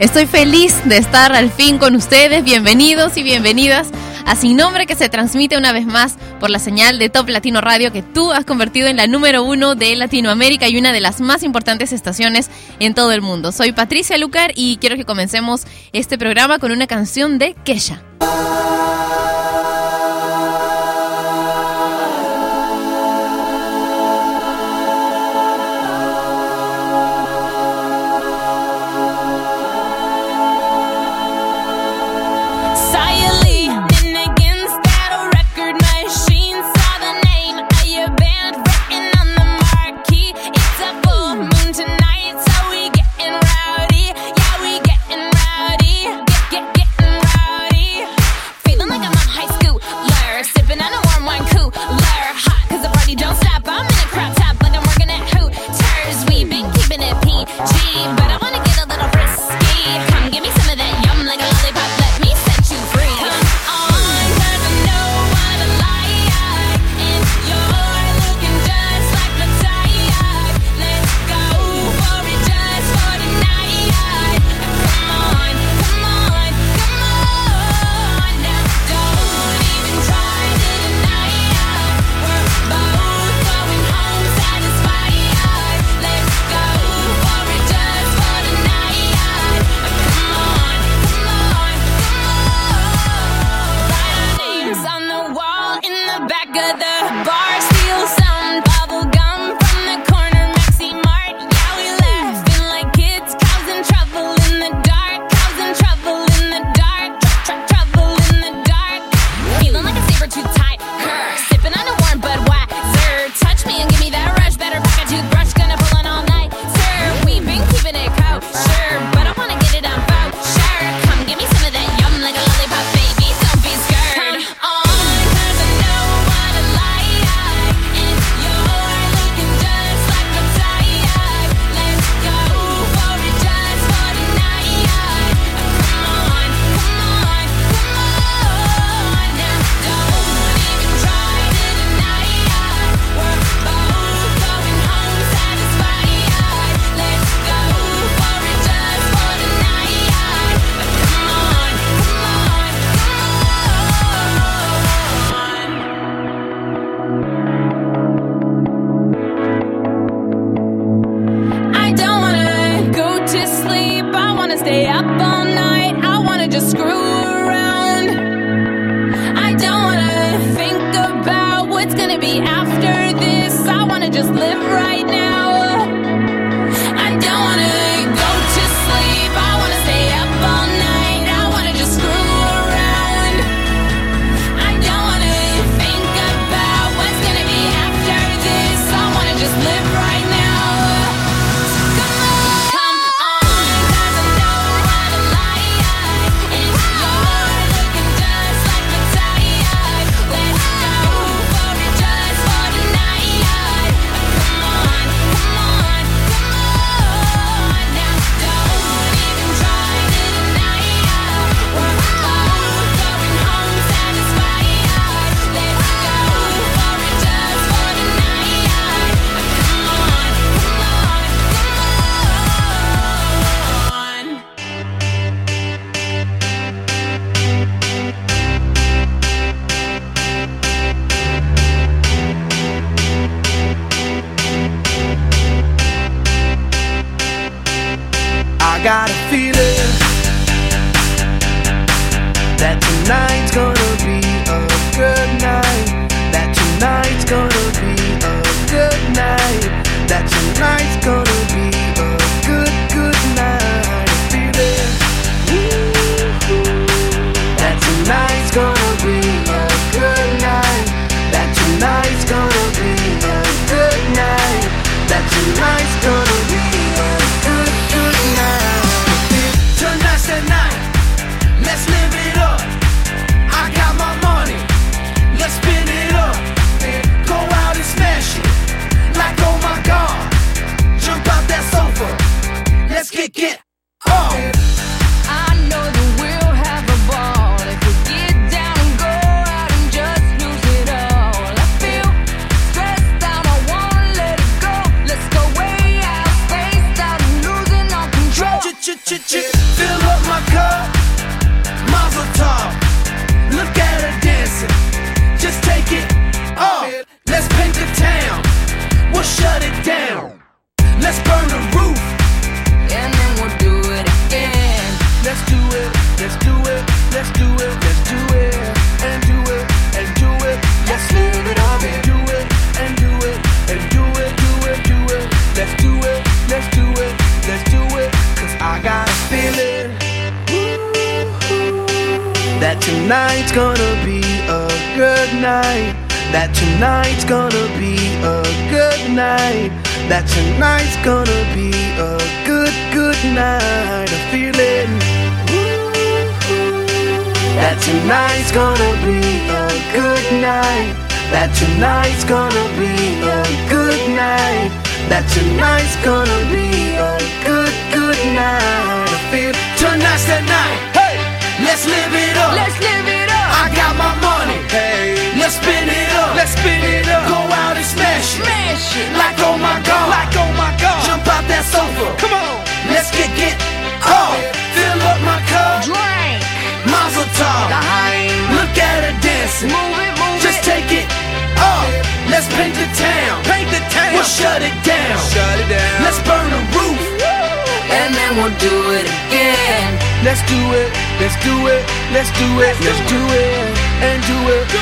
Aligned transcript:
Estoy 0.00 0.26
feliz 0.26 0.74
de 0.86 0.96
estar 0.96 1.32
al 1.32 1.50
fin 1.50 1.78
con 1.78 1.94
ustedes. 1.94 2.42
Bienvenidos 2.42 3.16
y 3.16 3.22
bienvenidas 3.22 3.90
a 4.26 4.34
Sin 4.34 4.56
Nombre 4.56 4.86
que 4.86 4.96
se 4.96 5.08
transmite 5.08 5.56
una 5.56 5.72
vez 5.72 5.86
más 5.86 6.16
por 6.40 6.50
la 6.50 6.58
señal 6.58 6.98
de 6.98 7.10
Top 7.10 7.28
Latino 7.28 7.60
Radio 7.60 7.92
que 7.92 8.02
tú 8.02 8.32
has 8.32 8.44
convertido 8.44 8.88
en 8.88 8.96
la 8.96 9.06
número 9.06 9.44
uno 9.44 9.76
de 9.76 9.94
Latinoamérica 9.94 10.68
y 10.68 10.78
una 10.78 10.92
de 10.92 11.00
las 11.00 11.20
más 11.20 11.44
importantes 11.44 11.92
estaciones 11.92 12.50
en 12.80 12.94
todo 12.94 13.12
el 13.12 13.22
mundo. 13.22 13.52
Soy 13.52 13.70
Patricia 13.70 14.18
Lucar 14.18 14.50
y 14.56 14.78
quiero 14.78 14.96
que 14.96 15.04
comencemos 15.04 15.62
este 15.92 16.18
programa 16.18 16.58
con 16.58 16.72
una 16.72 16.88
canción 16.88 17.38
de 17.38 17.54
Kesha. 17.64 18.02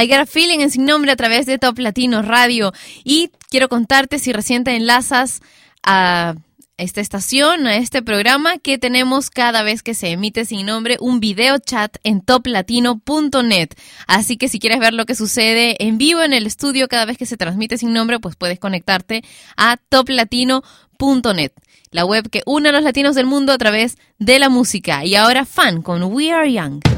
I 0.00 0.06
Got 0.06 0.20
a 0.20 0.26
Feeling 0.26 0.60
en 0.60 0.70
Sin 0.70 0.84
Nombre 0.84 1.10
a 1.10 1.16
través 1.16 1.44
de 1.46 1.58
Top 1.58 1.76
Latino 1.80 2.22
Radio. 2.22 2.72
Y 3.02 3.32
quiero 3.50 3.68
contarte 3.68 4.20
si 4.20 4.32
recién 4.32 4.62
te 4.62 4.76
enlazas 4.76 5.40
a 5.82 6.36
esta 6.76 7.00
estación, 7.00 7.66
a 7.66 7.76
este 7.78 8.00
programa, 8.02 8.58
que 8.58 8.78
tenemos 8.78 9.28
cada 9.28 9.64
vez 9.64 9.82
que 9.82 9.94
se 9.94 10.10
emite 10.10 10.44
Sin 10.44 10.66
Nombre 10.66 10.98
un 11.00 11.18
video 11.18 11.58
chat 11.58 11.96
en 12.04 12.20
toplatino.net. 12.20 13.70
Así 14.06 14.36
que 14.36 14.48
si 14.48 14.60
quieres 14.60 14.78
ver 14.78 14.94
lo 14.94 15.04
que 15.04 15.16
sucede 15.16 15.74
en 15.84 15.98
vivo 15.98 16.22
en 16.22 16.32
el 16.32 16.46
estudio 16.46 16.86
cada 16.86 17.04
vez 17.04 17.18
que 17.18 17.26
se 17.26 17.36
transmite 17.36 17.76
Sin 17.76 17.92
Nombre, 17.92 18.20
pues 18.20 18.36
puedes 18.36 18.60
conectarte 18.60 19.24
a 19.56 19.78
toplatino.net. 19.88 21.50
La 21.90 22.04
web 22.04 22.30
que 22.30 22.42
une 22.46 22.68
a 22.68 22.72
los 22.72 22.84
latinos 22.84 23.16
del 23.16 23.26
mundo 23.26 23.52
a 23.52 23.58
través 23.58 23.96
de 24.20 24.38
la 24.38 24.48
música. 24.48 25.04
Y 25.04 25.16
ahora 25.16 25.44
fan 25.44 25.82
con 25.82 26.04
We 26.04 26.30
Are 26.30 26.52
Young. 26.52 26.97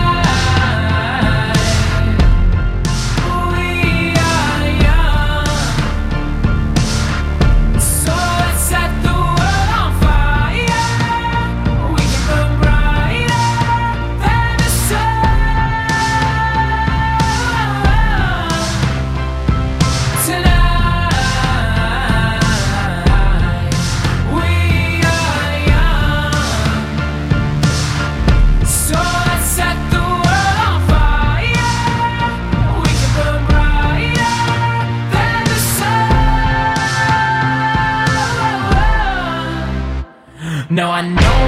I 40.89 41.01
know 41.01 41.40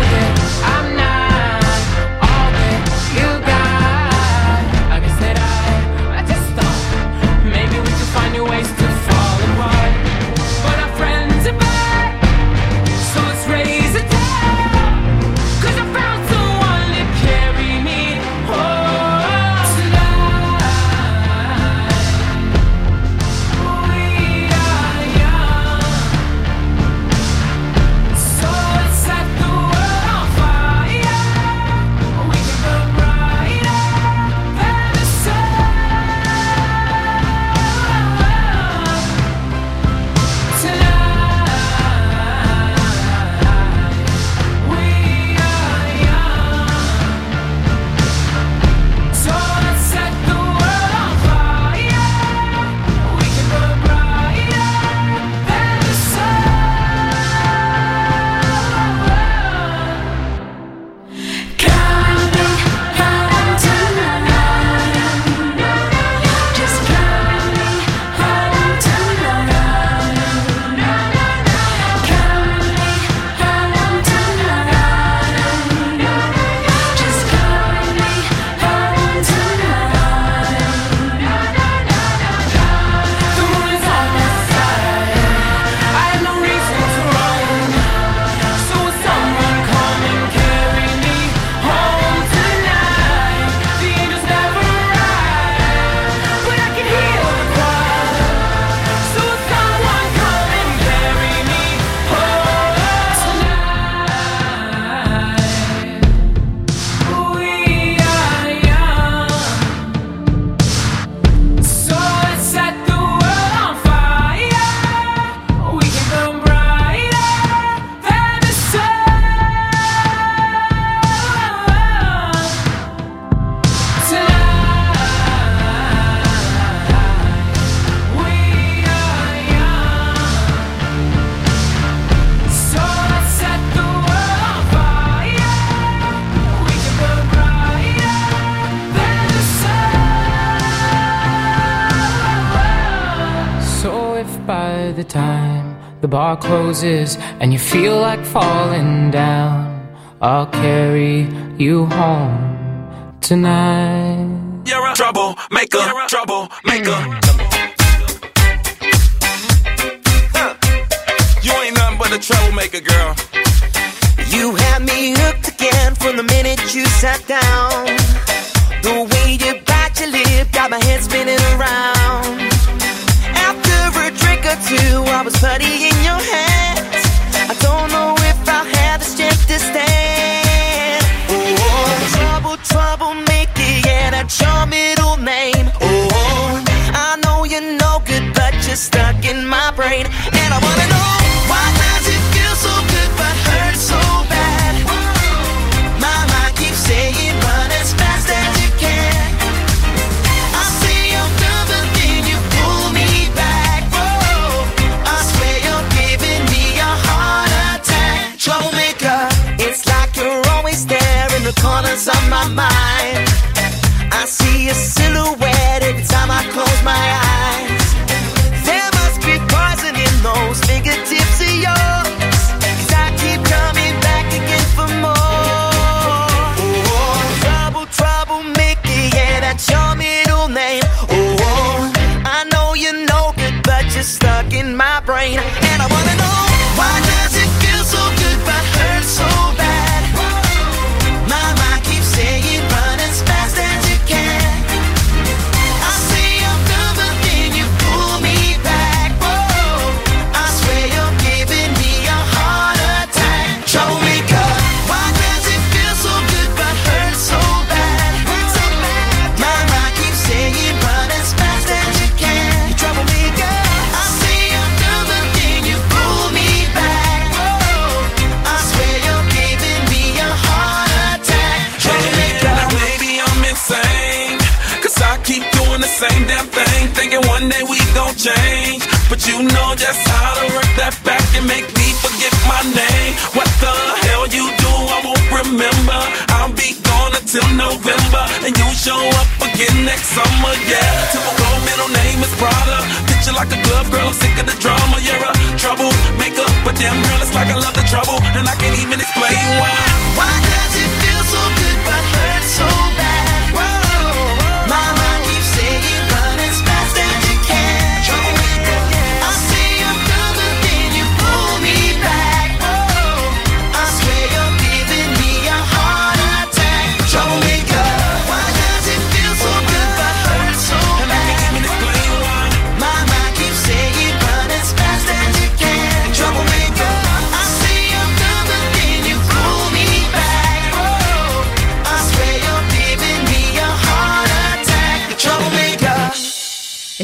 bar 146.73 146.81
closes 146.81 147.17
and 147.39 147.53
you 147.53 147.59
feel 147.59 147.99
like 147.99 148.25
falling 148.25 149.11
down, 149.11 149.87
I'll 150.21 150.47
carry 150.47 151.27
you 151.57 151.85
home 151.85 153.17
tonight. 153.21 154.63
You're 154.65 154.87
a 154.87 154.95
troublemaker, 154.95 155.77
troublemaker. 156.07 156.42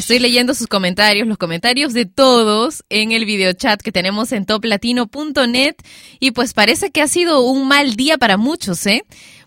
Estoy 0.09 0.17
leyendo 0.17 0.55
sus 0.55 0.65
comentarios, 0.65 1.27
los 1.27 1.37
comentarios 1.37 1.93
de 1.93 2.07
todos 2.07 2.83
en 2.89 3.11
el 3.11 3.25
videochat 3.25 3.79
que 3.79 3.91
tenemos 3.91 4.31
en 4.31 4.47
toplatino.net 4.47 5.75
y 6.19 6.31
pues 6.31 6.55
parece 6.55 6.89
que 6.89 7.03
ha 7.03 7.07
sido 7.07 7.41
un 7.41 7.67
mal 7.67 7.95
día 7.95 8.17
para 8.17 8.35
muchos, 8.35 8.87
¿eh? 8.87 9.03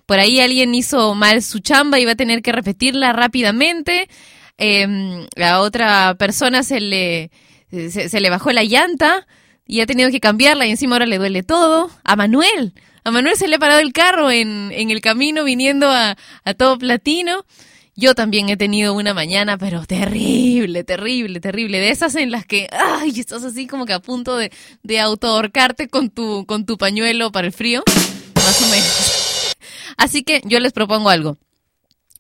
Por 0.07 0.21
ahí 0.21 0.39
alguien 0.39 0.73
hizo 0.77 1.17
mal 1.17 1.43
su 1.43 1.59
chamba 1.59 1.99
y 1.99 2.05
va 2.05 2.13
a 2.13 2.15
tener 2.15 2.43
que 2.43 2.53
repetirla 2.53 3.13
rápidamente. 3.13 4.09
Eh, 4.57 5.27
a 5.43 5.59
otra 5.59 6.15
persona 6.15 6.63
se 6.63 6.81
le, 6.81 7.33
se, 7.73 8.09
se 8.09 8.21
le 8.21 8.31
bajó 8.31 8.53
la 8.53 8.63
llanta 8.63 9.27
y 9.67 9.81
ha 9.81 9.87
tenido 9.87 10.13
que 10.13 10.21
cambiarla 10.21 10.65
y 10.65 10.71
encima 10.71 10.95
ahora 10.95 11.07
le 11.07 11.19
duele 11.19 11.43
todo. 11.43 11.91
A 12.05 12.15
Manuel, 12.15 12.73
a 13.03 13.11
Manuel 13.11 13.35
se 13.35 13.49
le 13.49 13.57
ha 13.57 13.59
parado 13.59 13.81
el 13.81 13.93
carro 13.93 14.31
en, 14.31 14.71
en 14.71 14.93
el 14.93 15.01
camino 15.01 15.43
viniendo 15.43 15.91
a, 15.91 16.17
a 16.45 16.55
todo 16.55 16.79
platino. 16.79 17.45
Yo 17.95 18.15
también 18.15 18.49
he 18.49 18.57
tenido 18.57 18.95
una 18.95 19.13
mañana, 19.13 19.59
pero 19.59 19.85
terrible, 19.85 20.83
terrible, 20.83 21.41
terrible. 21.41 21.79
De 21.79 21.91
esas 21.91 22.15
en 22.15 22.31
las 22.31 22.47
que, 22.47 22.69
ay, 22.73 23.21
estás 23.21 23.45
así 23.45 23.67
como 23.67 23.85
que 23.85 23.93
a 23.93 24.01
punto 24.01 24.37
de, 24.37 24.51
de 24.83 24.99
autohorcarte 24.99 25.89
con 25.89 26.09
tu, 26.09 26.47
con 26.47 26.65
tu 26.65 26.79
pañuelo 26.79 27.31
para 27.33 27.47
el 27.47 27.53
frío. 27.53 27.83
Más 28.35 28.63
o 28.63 28.67
menos. 28.67 29.55
Así 29.99 30.25
que 30.25 30.41
yo 30.45 30.59
les 30.59 30.73
propongo 30.73 31.11
algo. 31.11 31.37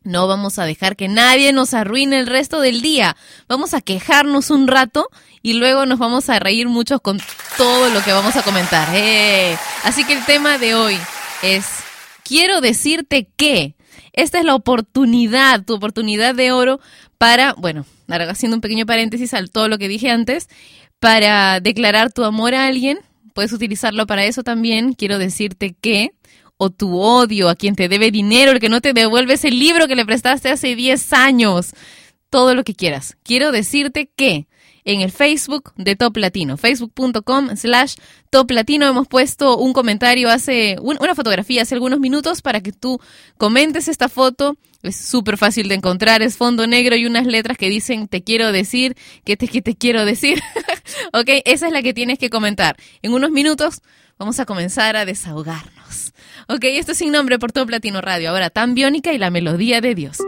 No 0.04 0.26
vamos 0.26 0.58
a 0.58 0.64
dejar 0.64 0.96
que 0.96 1.08
nadie 1.08 1.52
nos 1.52 1.74
arruine 1.74 2.18
el 2.18 2.26
resto 2.26 2.60
del 2.60 2.82
día. 2.82 3.16
Vamos 3.48 3.72
a 3.72 3.80
quejarnos 3.80 4.50
un 4.50 4.66
rato 4.68 5.08
y 5.42 5.54
luego 5.54 5.86
nos 5.86 5.98
vamos 5.98 6.28
a 6.28 6.38
reír 6.38 6.68
mucho 6.68 7.00
con 7.00 7.20
todo 7.56 7.88
lo 7.88 8.02
que 8.02 8.12
vamos 8.12 8.36
a 8.36 8.42
comentar. 8.42 8.88
¡Eh! 8.94 9.56
Así 9.84 10.04
que 10.04 10.12
el 10.12 10.24
tema 10.24 10.58
de 10.58 10.74
hoy 10.74 10.98
es, 11.42 11.66
quiero 12.24 12.60
decirte 12.60 13.28
que 13.36 13.74
esta 14.12 14.38
es 14.38 14.44
la 14.44 14.54
oportunidad, 14.54 15.64
tu 15.64 15.74
oportunidad 15.74 16.34
de 16.34 16.52
oro 16.52 16.80
para, 17.18 17.54
bueno, 17.54 17.86
haciendo 18.08 18.56
un 18.56 18.60
pequeño 18.60 18.86
paréntesis 18.86 19.32
a 19.34 19.44
todo 19.46 19.68
lo 19.68 19.78
que 19.78 19.88
dije 19.88 20.10
antes, 20.10 20.48
para 20.98 21.60
declarar 21.60 22.12
tu 22.12 22.24
amor 22.24 22.54
a 22.54 22.66
alguien. 22.66 22.98
Puedes 23.34 23.52
utilizarlo 23.52 24.06
para 24.06 24.24
eso 24.24 24.42
también. 24.42 24.92
Quiero 24.92 25.18
decirte 25.18 25.74
que 25.80 26.12
o 26.58 26.70
tu 26.70 27.00
odio 27.00 27.48
a 27.48 27.56
quien 27.56 27.74
te 27.74 27.88
debe 27.88 28.10
dinero, 28.10 28.52
el 28.52 28.60
que 28.60 28.68
no 28.68 28.80
te 28.80 28.92
devuelve 28.92 29.34
ese 29.34 29.50
libro 29.50 29.88
que 29.88 29.96
le 29.96 30.04
prestaste 30.04 30.50
hace 30.50 30.76
10 30.76 31.12
años, 31.12 31.72
todo 32.30 32.54
lo 32.54 32.62
que 32.62 32.74
quieras. 32.74 33.16
Quiero 33.24 33.50
decirte 33.50 34.08
que 34.14 34.46
en 34.84 35.00
el 35.00 35.12
Facebook 35.12 35.72
de 35.76 35.94
Top 35.96 36.16
Latino, 36.16 36.56
facebook.com 36.56 37.56
slash 37.56 37.94
Top 38.30 38.50
Latino, 38.50 38.86
hemos 38.86 39.06
puesto 39.08 39.56
un 39.58 39.72
comentario 39.72 40.28
hace, 40.30 40.76
un- 40.80 40.96
una 41.00 41.14
fotografía 41.14 41.62
hace 41.62 41.74
algunos 41.74 42.00
minutos 42.00 42.42
para 42.42 42.60
que 42.60 42.72
tú 42.72 43.00
comentes 43.38 43.88
esta 43.88 44.08
foto. 44.08 44.56
Es 44.82 44.96
súper 44.96 45.38
fácil 45.38 45.68
de 45.68 45.76
encontrar, 45.76 46.22
es 46.22 46.36
fondo 46.36 46.66
negro 46.66 46.96
y 46.96 47.06
unas 47.06 47.24
letras 47.26 47.56
que 47.56 47.68
dicen 47.68 48.08
te 48.08 48.24
quiero 48.24 48.50
decir, 48.50 48.96
que 49.24 49.36
te, 49.36 49.46
que 49.46 49.62
te 49.62 49.76
quiero 49.76 50.04
decir. 50.04 50.40
ok, 51.12 51.28
esa 51.44 51.66
es 51.68 51.72
la 51.72 51.82
que 51.82 51.94
tienes 51.94 52.18
que 52.18 52.30
comentar. 52.30 52.76
En 53.02 53.12
unos 53.14 53.30
minutos 53.30 53.80
vamos 54.18 54.40
a 54.40 54.44
comenzar 54.46 54.96
a 54.96 55.04
desahogarnos. 55.04 56.12
Ok, 56.48 56.64
esto 56.64 56.92
es 56.92 56.98
sin 56.98 57.12
nombre 57.12 57.38
por 57.38 57.52
Top 57.52 57.70
Latino 57.70 58.00
Radio. 58.00 58.30
Ahora 58.30 58.50
tan 58.50 58.74
biónica 58.74 59.12
y 59.12 59.18
la 59.18 59.30
melodía 59.30 59.80
de 59.80 59.94
Dios. 59.94 60.18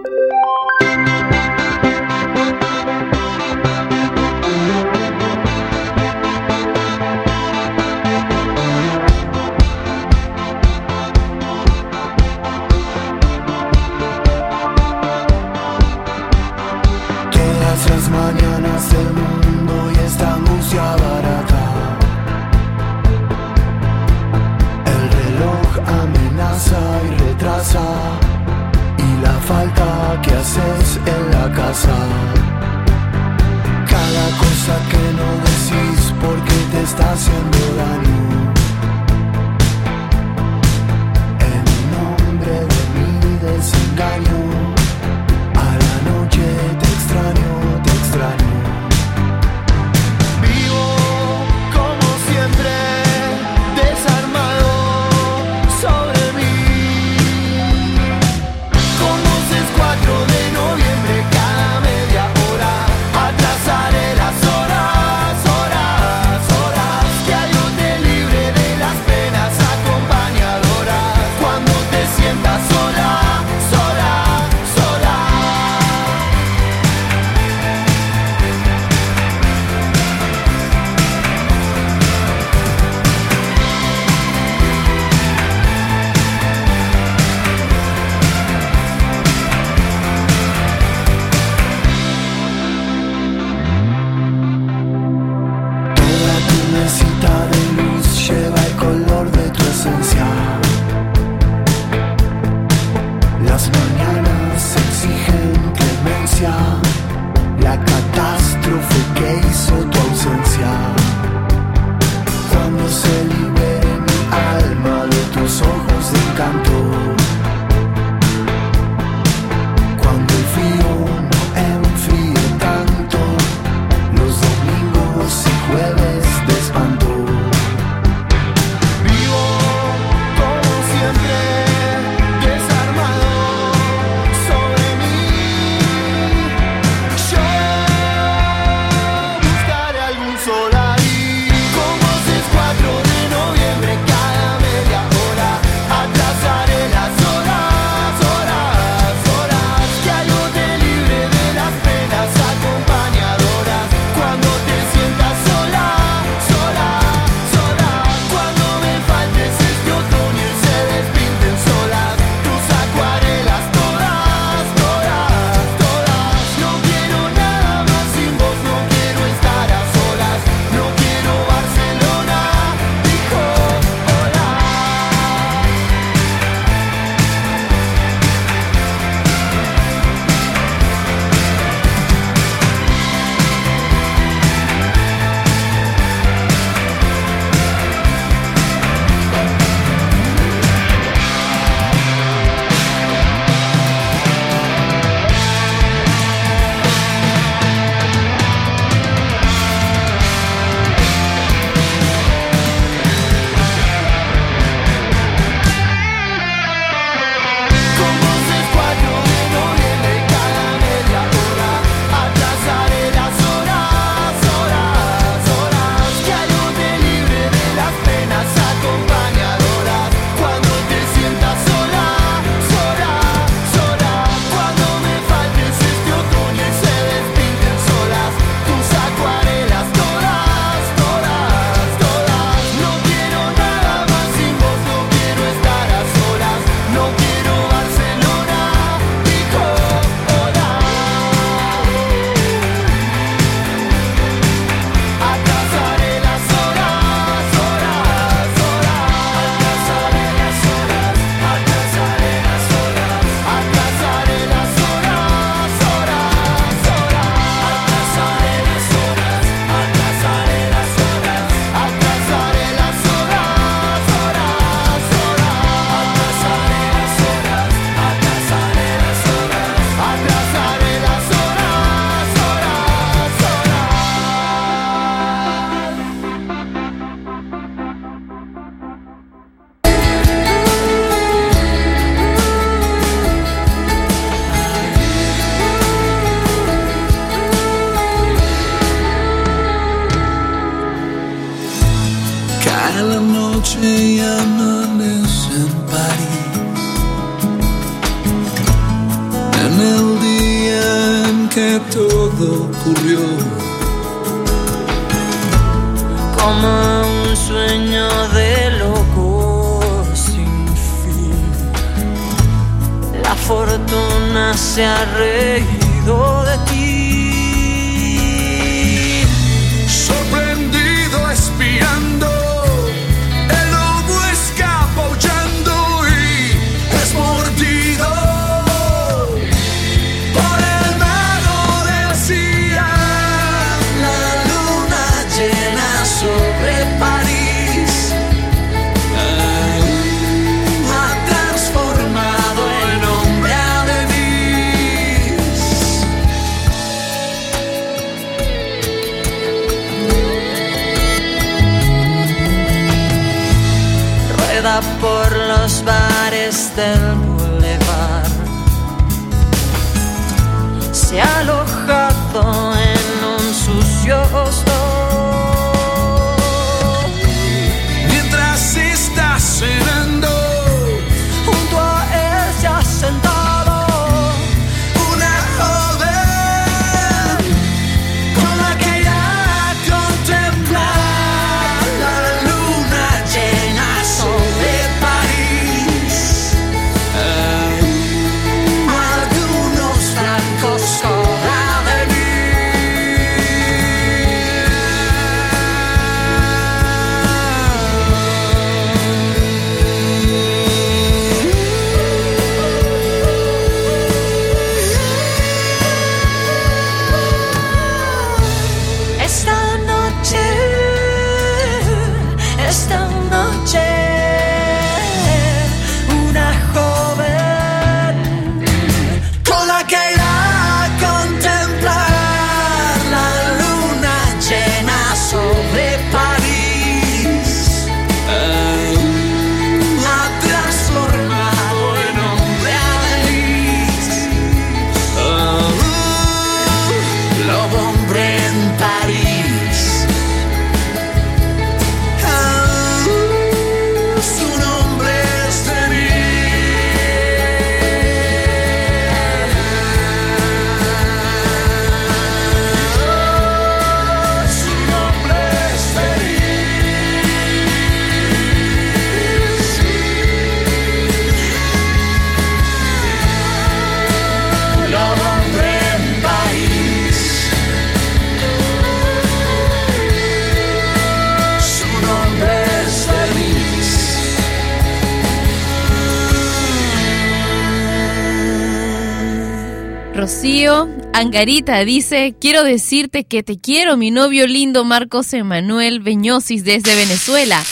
Angarita 481.17 481.85
dice, 481.85 482.35
quiero 482.41 482.65
decirte 482.65 483.23
que 483.23 483.45
te 483.45 483.57
quiero, 483.57 483.97
mi 483.97 484.11
novio 484.11 484.49
lindo 484.49 484.85
Marcos 484.85 485.33
Emanuel 485.33 486.01
Beñosis 486.01 486.65
desde 486.65 486.97
Venezuela. 486.97 487.63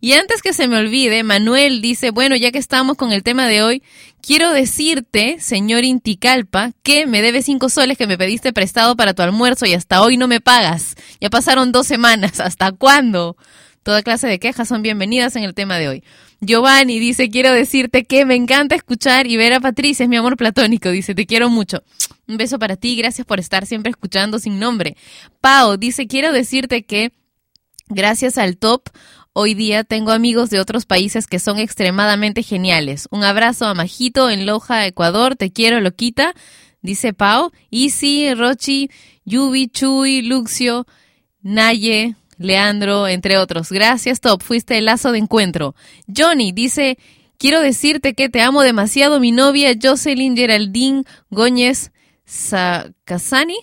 Y 0.00 0.12
antes 0.12 0.42
que 0.42 0.52
se 0.52 0.68
me 0.68 0.76
olvide, 0.76 1.24
Manuel 1.24 1.82
dice, 1.82 2.12
bueno, 2.12 2.36
ya 2.36 2.52
que 2.52 2.58
estamos 2.58 2.96
con 2.96 3.10
el 3.10 3.24
tema 3.24 3.48
de 3.48 3.64
hoy, 3.64 3.82
quiero 4.22 4.52
decirte, 4.52 5.40
señor 5.40 5.84
Inticalpa, 5.84 6.70
que 6.84 7.08
me 7.08 7.22
debes 7.22 7.46
cinco 7.46 7.68
soles 7.68 7.98
que 7.98 8.06
me 8.06 8.16
pediste 8.16 8.52
prestado 8.52 8.94
para 8.94 9.14
tu 9.14 9.22
almuerzo 9.22 9.66
y 9.66 9.74
hasta 9.74 10.00
hoy 10.00 10.16
no 10.16 10.28
me 10.28 10.40
pagas. 10.40 10.94
Ya 11.20 11.28
pasaron 11.28 11.72
dos 11.72 11.88
semanas, 11.88 12.38
¿hasta 12.40 12.70
cuándo? 12.70 13.36
Toda 13.82 14.04
clase 14.04 14.28
de 14.28 14.38
quejas 14.38 14.68
son 14.68 14.82
bienvenidas 14.82 15.34
en 15.34 15.42
el 15.42 15.54
tema 15.54 15.76
de 15.78 15.88
hoy. 15.88 16.04
Giovanni 16.40 16.98
dice, 16.98 17.30
quiero 17.30 17.52
decirte 17.52 18.04
que 18.04 18.24
me 18.26 18.34
encanta 18.34 18.74
escuchar 18.74 19.26
y 19.26 19.36
ver 19.36 19.54
a 19.54 19.60
Patricia, 19.60 20.04
es 20.04 20.08
mi 20.08 20.16
amor 20.16 20.36
platónico, 20.36 20.90
dice, 20.90 21.14
te 21.14 21.26
quiero 21.26 21.48
mucho. 21.48 21.82
Un 22.28 22.36
beso 22.36 22.58
para 22.58 22.76
ti, 22.76 22.96
gracias 22.96 23.26
por 23.26 23.40
estar 23.40 23.66
siempre 23.66 23.90
escuchando 23.90 24.38
sin 24.38 24.58
nombre. 24.58 24.96
Pau 25.40 25.76
dice, 25.76 26.06
quiero 26.06 26.32
decirte 26.32 26.84
que 26.84 27.12
gracias 27.88 28.36
al 28.36 28.58
top, 28.58 28.90
hoy 29.32 29.54
día 29.54 29.84
tengo 29.84 30.10
amigos 30.12 30.50
de 30.50 30.60
otros 30.60 30.84
países 30.84 31.26
que 31.26 31.38
son 31.38 31.58
extremadamente 31.58 32.42
geniales. 32.42 33.08
Un 33.10 33.24
abrazo 33.24 33.66
a 33.66 33.74
Majito 33.74 34.28
en 34.28 34.44
Loja, 34.44 34.86
Ecuador, 34.86 35.36
te 35.36 35.52
quiero, 35.52 35.80
loquita, 35.80 36.34
dice 36.82 37.12
Pau. 37.14 37.50
Easy, 37.70 38.34
Rochi, 38.34 38.90
Yubi, 39.24 39.68
Chuy, 39.68 40.22
Luxio, 40.22 40.86
Naye, 41.40 42.16
Leandro, 42.38 43.08
entre 43.08 43.38
otros. 43.38 43.70
Gracias, 43.70 44.20
Top. 44.20 44.42
Fuiste 44.42 44.78
el 44.78 44.86
lazo 44.86 45.12
de 45.12 45.18
encuentro. 45.18 45.74
Johnny 46.14 46.52
dice, 46.52 46.98
quiero 47.38 47.60
decirte 47.60 48.14
que 48.14 48.28
te 48.28 48.42
amo 48.42 48.62
demasiado, 48.62 49.20
mi 49.20 49.32
novia 49.32 49.74
Jocelyn 49.80 50.36
Geraldine 50.36 51.04
Góñez 51.30 51.92
Casani. 53.04 53.58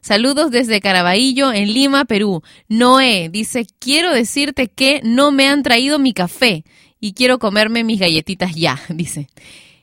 Saludos 0.00 0.52
desde 0.52 0.80
Caraballo, 0.80 1.52
en 1.52 1.72
Lima, 1.72 2.04
Perú. 2.04 2.42
Noé 2.68 3.28
dice, 3.28 3.66
quiero 3.80 4.12
decirte 4.12 4.68
que 4.68 5.00
no 5.02 5.32
me 5.32 5.48
han 5.48 5.62
traído 5.62 5.98
mi 5.98 6.12
café 6.12 6.64
y 7.00 7.12
quiero 7.12 7.38
comerme 7.38 7.82
mis 7.82 7.98
galletitas 7.98 8.54
ya, 8.54 8.80
dice. 8.88 9.28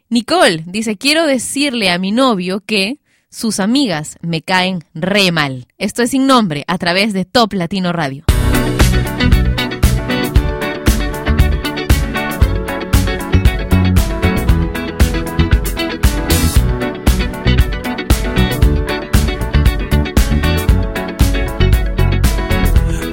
Nicole 0.10 0.64
dice, 0.66 0.96
quiero 0.96 1.26
decirle 1.26 1.90
a 1.90 1.98
mi 1.98 2.12
novio 2.12 2.62
que 2.66 3.00
sus 3.34 3.60
amigas 3.60 4.18
me 4.22 4.42
caen 4.42 4.84
re 4.94 5.32
mal. 5.32 5.68
Esto 5.80 6.04
es 6.04 6.12
sin 6.12 6.28
nombre 6.28 6.64
a 6.68 6.78
través 6.78 7.14
de 7.14 7.26
Top 7.26 7.54
Latino 7.54 7.92
Radio. 7.92 8.24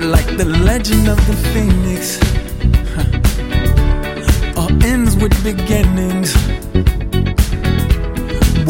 like 0.00 0.26
the 0.36 0.44
legend 0.64 1.08
of 1.08 1.18
the 1.26 1.36
phoenix. 1.52 2.18
huh, 2.94 4.60
All 4.60 4.70
ends 4.84 5.16
with 5.16 5.34
beginnings. 5.44 6.39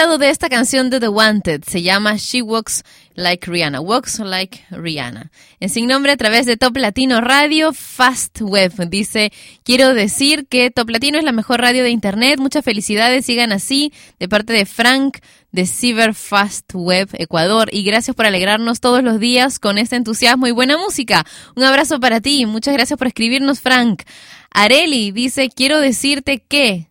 De 0.00 0.30
esta 0.30 0.48
canción 0.48 0.88
de 0.88 0.98
The 0.98 1.08
Wanted. 1.08 1.62
Se 1.64 1.82
llama 1.82 2.16
She 2.16 2.40
Walks 2.40 2.84
Like 3.14 3.50
Rihanna. 3.50 3.82
Walks 3.82 4.18
Like 4.20 4.64
Rihanna. 4.70 5.30
En 5.60 5.68
sin 5.68 5.86
nombre 5.86 6.10
a 6.10 6.16
través 6.16 6.46
de 6.46 6.56
Top 6.56 6.74
Latino 6.78 7.20
Radio 7.20 7.74
Fast 7.74 8.40
Web. 8.40 8.72
Dice, 8.88 9.30
quiero 9.62 9.92
decir 9.92 10.46
que 10.48 10.70
Top 10.70 10.88
Latino 10.88 11.18
es 11.18 11.24
la 11.24 11.32
mejor 11.32 11.60
radio 11.60 11.82
de 11.82 11.90
internet. 11.90 12.40
Muchas 12.40 12.64
felicidades. 12.64 13.26
Sigan 13.26 13.52
así. 13.52 13.92
De 14.18 14.26
parte 14.26 14.54
de 14.54 14.64
Frank 14.64 15.18
de 15.52 15.66
Cyber 15.66 16.14
Fast 16.14 16.72
Web 16.72 17.10
Ecuador. 17.12 17.68
Y 17.70 17.82
gracias 17.82 18.16
por 18.16 18.24
alegrarnos 18.24 18.80
todos 18.80 19.04
los 19.04 19.20
días 19.20 19.58
con 19.58 19.76
este 19.76 19.96
entusiasmo 19.96 20.46
y 20.46 20.50
buena 20.50 20.78
música. 20.78 21.26
Un 21.56 21.64
abrazo 21.64 22.00
para 22.00 22.22
ti. 22.22 22.46
Muchas 22.46 22.72
gracias 22.72 22.98
por 22.98 23.06
escribirnos, 23.06 23.60
Frank. 23.60 24.04
Areli 24.50 25.12
dice, 25.12 25.50
quiero 25.54 25.78
decirte 25.78 26.38
que 26.38 26.89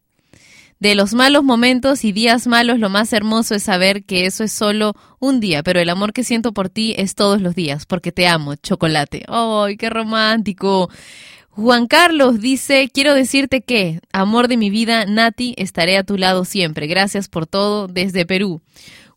de 0.80 0.96
los 0.96 1.14
malos 1.14 1.44
momentos 1.44 2.06
y 2.06 2.12
días 2.14 2.48
malos, 2.48 2.80
lo 2.80 2.90
más 2.90 3.12
hermoso 3.12 3.56
es 3.56 3.64
saber 3.64 4.04
que 4.04 4.26
eso 4.26 4.44
es 4.44 4.54
solo 4.54 4.94
un 5.20 5.40
día, 5.40 5.62
pero 5.62 5.80
el 5.80 5.90
amor 5.90 6.14
que 6.14 6.24
siento 6.24 6.54
por 6.54 6.70
ti 6.70 6.96
es 6.98 7.16
todos 7.16 7.42
los 7.42 7.54
días, 7.54 7.86
porque 7.86 8.12
te 8.12 8.28
amo, 8.28 8.56
chocolate. 8.56 9.26
¡Ay, 9.28 9.76
qué 9.76 9.90
romántico! 9.90 10.90
Juan 11.50 11.88
Carlos 11.88 12.40
dice, 12.40 12.90
quiero 12.94 13.14
decirte 13.14 13.60
que, 13.62 14.00
amor 14.14 14.48
de 14.48 14.56
mi 14.56 14.70
vida, 14.70 15.06
Nati, 15.06 15.54
estaré 15.58 15.98
a 15.98 16.04
tu 16.04 16.18
lado 16.18 16.46
siempre. 16.46 16.88
Gracias 16.88 17.28
por 17.28 17.48
todo 17.48 17.88
desde 17.88 18.26
Perú. 18.26 18.62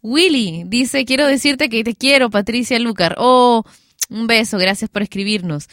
Willy 0.03 0.65
dice, 0.67 1.05
quiero 1.05 1.29
decirte 1.29 1.69
que 1.69 1.85
te 1.85 1.95
quiero, 1.95 2.31
Patricia 2.31 2.81
Lucar. 2.81 3.15
Oh, 3.19 3.63
un 4.11 4.27
beso, 4.27 4.59
gracias 4.59 4.91
por 4.91 5.03
escribirnos. 5.03 5.69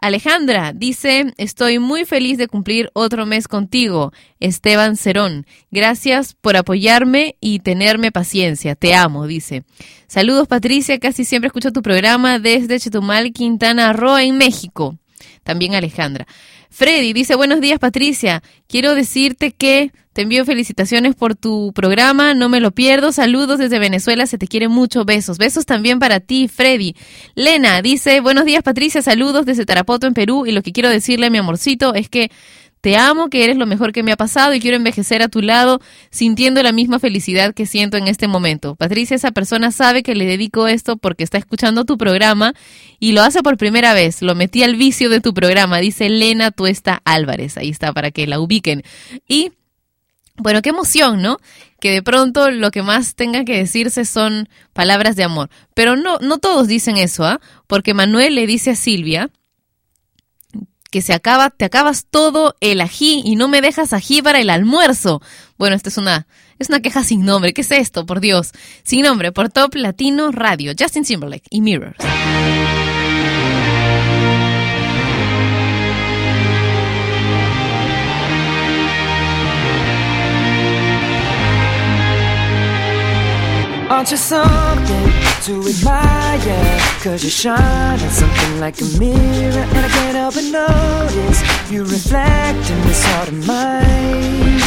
Alejandra 0.00 0.72
dice, 0.72 1.34
estoy 1.38 1.80
muy 1.80 2.04
feliz 2.04 2.38
de 2.38 2.46
cumplir 2.46 2.90
otro 2.92 3.26
mes 3.26 3.48
contigo. 3.48 4.12
Esteban 4.38 4.96
Cerón, 4.96 5.44
gracias 5.72 6.34
por 6.34 6.56
apoyarme 6.56 7.36
y 7.40 7.58
tenerme 7.58 8.12
paciencia. 8.12 8.76
Te 8.76 8.94
amo, 8.94 9.26
dice. 9.26 9.64
Saludos 10.06 10.46
Patricia, 10.46 11.00
casi 11.00 11.24
siempre 11.24 11.48
escucho 11.48 11.72
tu 11.72 11.82
programa 11.82 12.38
desde 12.38 12.78
Chetumal, 12.78 13.32
Quintana 13.32 13.92
Roo, 13.92 14.18
en 14.18 14.38
México. 14.38 14.96
También 15.42 15.74
Alejandra. 15.74 16.28
Freddy 16.70 17.12
dice, 17.12 17.34
buenos 17.34 17.60
días 17.60 17.78
Patricia, 17.78 18.42
quiero 18.66 18.94
decirte 18.94 19.52
que 19.52 19.90
te 20.12 20.22
envío 20.22 20.44
felicitaciones 20.44 21.14
por 21.14 21.36
tu 21.36 21.72
programa, 21.72 22.34
no 22.34 22.48
me 22.48 22.60
lo 22.60 22.72
pierdo, 22.72 23.12
saludos 23.12 23.58
desde 23.58 23.78
Venezuela, 23.78 24.26
se 24.26 24.36
te 24.36 24.48
quiere 24.48 24.68
mucho, 24.68 25.04
besos, 25.04 25.38
besos 25.38 25.64
también 25.64 25.98
para 25.98 26.18
ti 26.20 26.48
Freddy. 26.48 26.96
Lena 27.34 27.82
dice, 27.82 28.20
buenos 28.20 28.44
días 28.44 28.62
Patricia, 28.62 29.00
saludos 29.00 29.46
desde 29.46 29.64
Tarapoto 29.64 30.06
en 30.08 30.14
Perú. 30.14 30.44
Y 30.44 30.50
lo 30.50 30.62
que 30.62 30.72
quiero 30.72 30.88
decirle 30.88 31.30
mi 31.30 31.38
amorcito 31.38 31.94
es 31.94 32.08
que 32.08 32.32
te 32.80 32.96
amo, 32.96 33.28
que 33.28 33.44
eres 33.44 33.56
lo 33.56 33.66
mejor 33.66 33.92
que 33.92 34.02
me 34.02 34.12
ha 34.12 34.16
pasado 34.16 34.54
y 34.54 34.60
quiero 34.60 34.76
envejecer 34.76 35.22
a 35.22 35.28
tu 35.28 35.42
lado 35.42 35.80
sintiendo 36.10 36.62
la 36.62 36.72
misma 36.72 36.98
felicidad 36.98 37.54
que 37.54 37.66
siento 37.66 37.96
en 37.96 38.06
este 38.08 38.28
momento. 38.28 38.76
Patricia, 38.76 39.16
esa 39.16 39.32
persona 39.32 39.72
sabe 39.72 40.02
que 40.02 40.14
le 40.14 40.26
dedico 40.26 40.68
esto 40.68 40.96
porque 40.96 41.24
está 41.24 41.38
escuchando 41.38 41.84
tu 41.84 41.98
programa 41.98 42.54
y 43.00 43.12
lo 43.12 43.22
hace 43.22 43.42
por 43.42 43.56
primera 43.56 43.94
vez. 43.94 44.22
Lo 44.22 44.34
metí 44.34 44.62
al 44.62 44.76
vicio 44.76 45.10
de 45.10 45.20
tu 45.20 45.34
programa, 45.34 45.78
dice 45.78 46.06
Elena 46.06 46.50
Tuesta 46.50 47.02
Álvarez. 47.04 47.56
Ahí 47.56 47.70
está 47.70 47.92
para 47.92 48.10
que 48.10 48.26
la 48.26 48.40
ubiquen. 48.40 48.82
Y 49.26 49.52
bueno, 50.36 50.62
qué 50.62 50.70
emoción, 50.70 51.20
¿no? 51.20 51.38
Que 51.80 51.90
de 51.90 52.02
pronto 52.02 52.50
lo 52.50 52.70
que 52.70 52.82
más 52.82 53.14
tenga 53.16 53.44
que 53.44 53.56
decirse 53.56 54.04
son 54.04 54.48
palabras 54.72 55.16
de 55.16 55.24
amor. 55.24 55.50
Pero 55.74 55.96
no, 55.96 56.18
no 56.18 56.38
todos 56.38 56.68
dicen 56.68 56.96
eso, 56.96 57.24
¿ah? 57.24 57.40
Porque 57.66 57.94
Manuel 57.94 58.36
le 58.36 58.46
dice 58.46 58.70
a 58.70 58.76
Silvia, 58.76 59.30
que 60.90 61.02
se 61.02 61.12
acaba, 61.12 61.50
te 61.50 61.64
acabas 61.64 62.06
todo 62.10 62.56
el 62.60 62.80
ají 62.80 63.22
y 63.24 63.36
no 63.36 63.48
me 63.48 63.60
dejas 63.60 63.92
ají 63.92 64.22
para 64.22 64.40
el 64.40 64.50
almuerzo. 64.50 65.20
Bueno, 65.58 65.76
esta 65.76 65.88
es 65.88 65.98
una, 65.98 66.26
es 66.58 66.68
una 66.68 66.80
queja 66.80 67.04
sin 67.04 67.24
nombre. 67.24 67.52
¿Qué 67.52 67.60
es 67.60 67.70
esto? 67.70 68.06
Por 68.06 68.20
Dios. 68.20 68.52
Sin 68.84 69.02
nombre, 69.02 69.32
por 69.32 69.50
Top 69.50 69.74
Latino 69.74 70.30
Radio, 70.32 70.72
Justin 70.78 71.04
Timberlake 71.04 71.46
y 71.50 71.60
Mirrors. 71.60 71.98
To 85.48 85.66
admire? 85.66 86.78
Cause 87.02 87.24
you 87.24 87.30
shine 87.30 87.98
at 88.06 88.12
something 88.12 88.60
like 88.60 88.78
a 88.82 88.88
mirror 88.98 89.64
And 89.74 89.86
I 89.86 89.88
can't 89.88 90.16
help 90.16 90.34
but 90.34 90.44
notice 90.44 91.40
You 91.70 91.84
reflect 91.84 92.70
in 92.70 92.80
this 92.86 93.02
heart 93.06 93.28
of 93.28 93.46
mine 93.46 94.60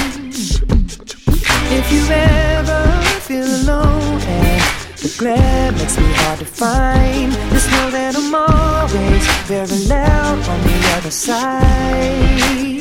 If 1.77 1.85
you 1.93 2.03
ever 2.09 2.81
feel 3.27 3.45
alone 3.61 4.21
and 4.21 4.61
the 4.97 5.15
glare 5.19 5.71
makes 5.73 5.97
me 5.97 6.11
hard 6.21 6.39
to 6.39 6.45
find 6.45 7.31
Just 7.53 7.69
know 7.71 7.91
that 7.91 8.15
I'm 8.15 8.33
always 8.33 9.23
very 9.45 9.79
loud 9.85 10.39
on 10.49 10.59
the 10.63 10.77
other 10.97 11.11
side 11.11 12.80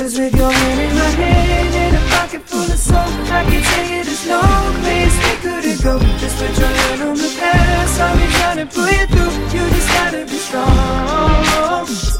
Cause 0.00 0.18
with 0.18 0.34
your 0.34 0.50
hand 0.50 0.80
in 0.80 0.96
my 0.96 1.10
hand 1.10 1.74
and 1.74 1.96
a 1.96 2.00
pocket 2.08 2.40
full 2.48 2.62
of 2.62 2.78
soap 2.78 2.96
I 2.96 3.44
can 3.44 3.62
tell 3.62 3.84
you 3.84 4.02
there's 4.02 4.26
no 4.26 4.40
place 4.80 5.12
we 5.12 5.32
couldn't 5.44 5.82
go 5.84 5.98
Just 6.16 6.38
put 6.38 6.56
your 6.56 6.68
hand 6.68 7.02
on 7.02 7.16
the 7.18 7.28
past 7.38 8.00
I'll 8.00 8.16
be 8.16 8.24
trying 8.32 8.56
to 8.64 8.74
pull 8.74 8.88
you 8.88 9.06
through. 9.12 9.34
You 9.52 9.68
just 9.68 9.88
gotta 9.92 10.24
be 10.24 10.38
strong. 10.40 10.64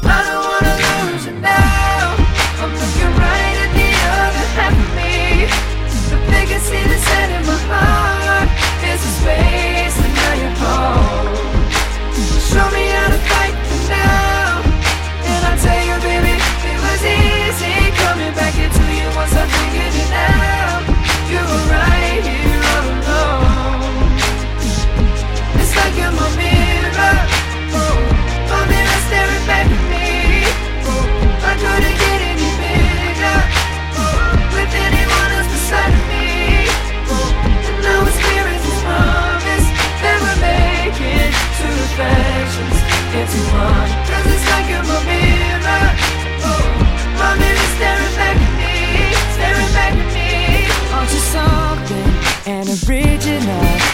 I 0.05 0.19
don't 0.29 0.45
wanna 0.45 0.75
lose 1.09 1.25
you 1.25 1.33
now. 1.41 2.21
I'm 2.61 2.69
looking 2.69 3.13
right 3.17 3.57
at 3.65 3.71
the 3.73 3.89
other 4.13 4.45
half 4.61 4.77
of 4.77 4.89
me. 4.93 5.49
The 6.11 6.17
biggest 6.29 6.65
see 6.69 6.85
the 6.85 6.97
in 7.33 7.47
my 7.47 7.57
heart 7.65 8.10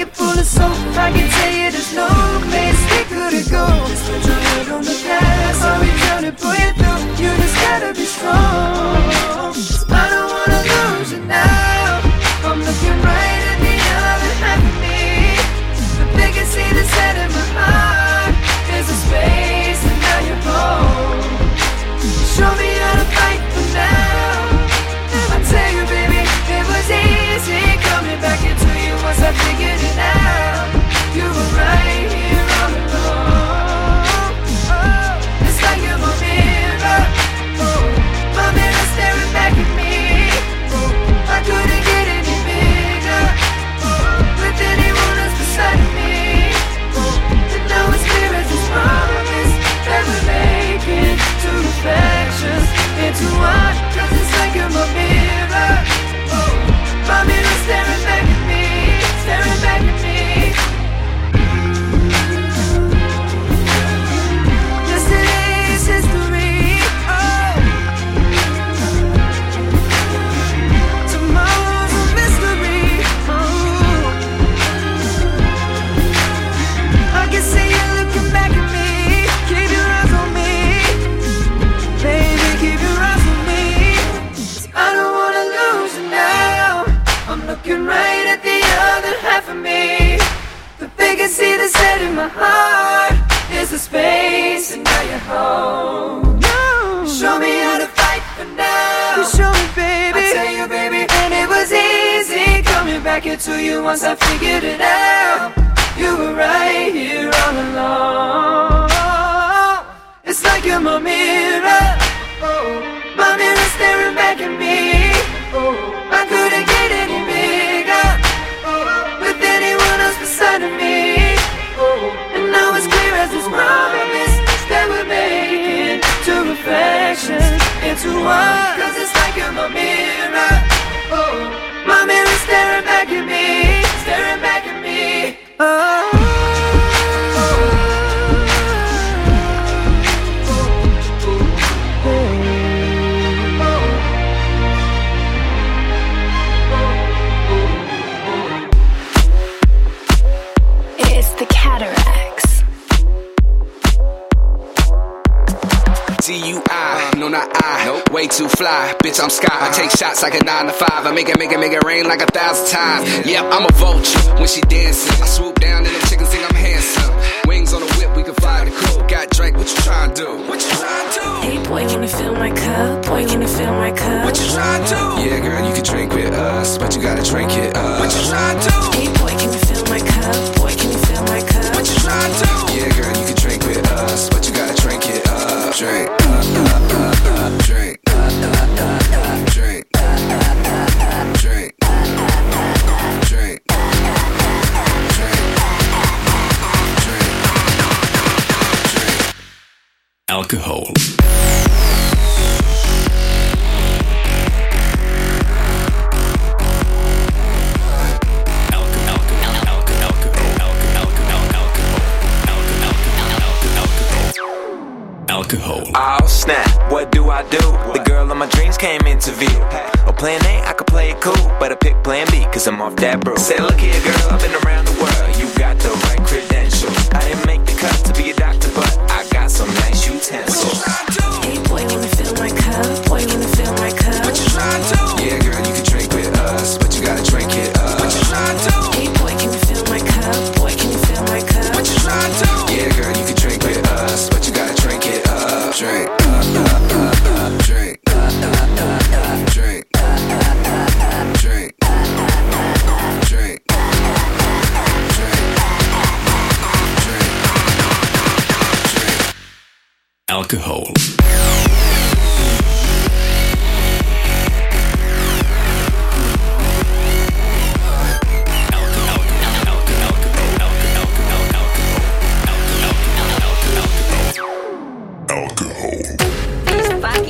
pocket 0.00 0.16
full 0.16 0.38
of 0.38 0.46
soap. 0.46 0.72
I 0.96 1.12
can 1.12 1.30
tell 1.30 1.52
you 1.52 1.70
there's 1.70 1.94
no 1.94 2.08
place 2.48 2.80
we 2.90 3.04
couldn't 3.04 3.50
go 3.50 3.66
Just 3.88 4.04
put 4.06 4.26
your 4.26 4.34
head 4.34 4.68
on 4.68 4.82
the 4.82 5.02
past 5.06 5.62
I'll 5.62 5.80
be 5.80 5.90
trying 6.00 6.24
to 6.24 6.32
pull 6.32 6.54
you 6.54 6.72
through. 6.74 7.24
You 7.24 7.36
just 7.36 7.56
gotta 7.56 7.94
be 7.94 8.04
strong 8.04 9.79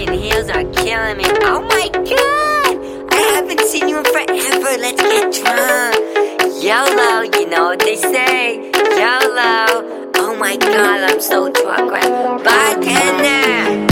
fucking 0.00 0.20
heels 0.20 0.48
are 0.48 0.64
killing 0.72 1.16
me. 1.16 1.24
Oh 1.42 1.60
my 1.62 1.88
god! 1.92 3.12
I 3.12 3.20
haven't 3.34 3.60
seen 3.60 3.88
you 3.88 3.98
in 3.98 4.04
forever. 4.04 4.78
Let's 4.78 5.02
get 5.02 5.32
drunk. 5.42 6.62
YOLO, 6.62 7.22
you 7.22 7.48
know 7.48 7.66
what 7.66 7.80
they 7.80 7.96
say. 7.96 8.70
YOLO. 8.72 10.10
Oh 10.16 10.36
my 10.38 10.56
god, 10.56 11.10
I'm 11.10 11.20
so 11.20 11.50
drunk 11.50 11.90
right 11.90 12.44
Bartender! 12.44 13.89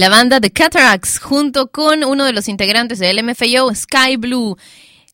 La 0.00 0.08
banda 0.08 0.40
The 0.40 0.50
Cataracts 0.50 1.18
junto 1.18 1.66
con 1.66 2.04
uno 2.04 2.24
de 2.24 2.32
los 2.32 2.48
integrantes 2.48 3.00
del 3.00 3.22
MFAO, 3.22 3.74
Sky 3.74 4.16
Blue. 4.16 4.56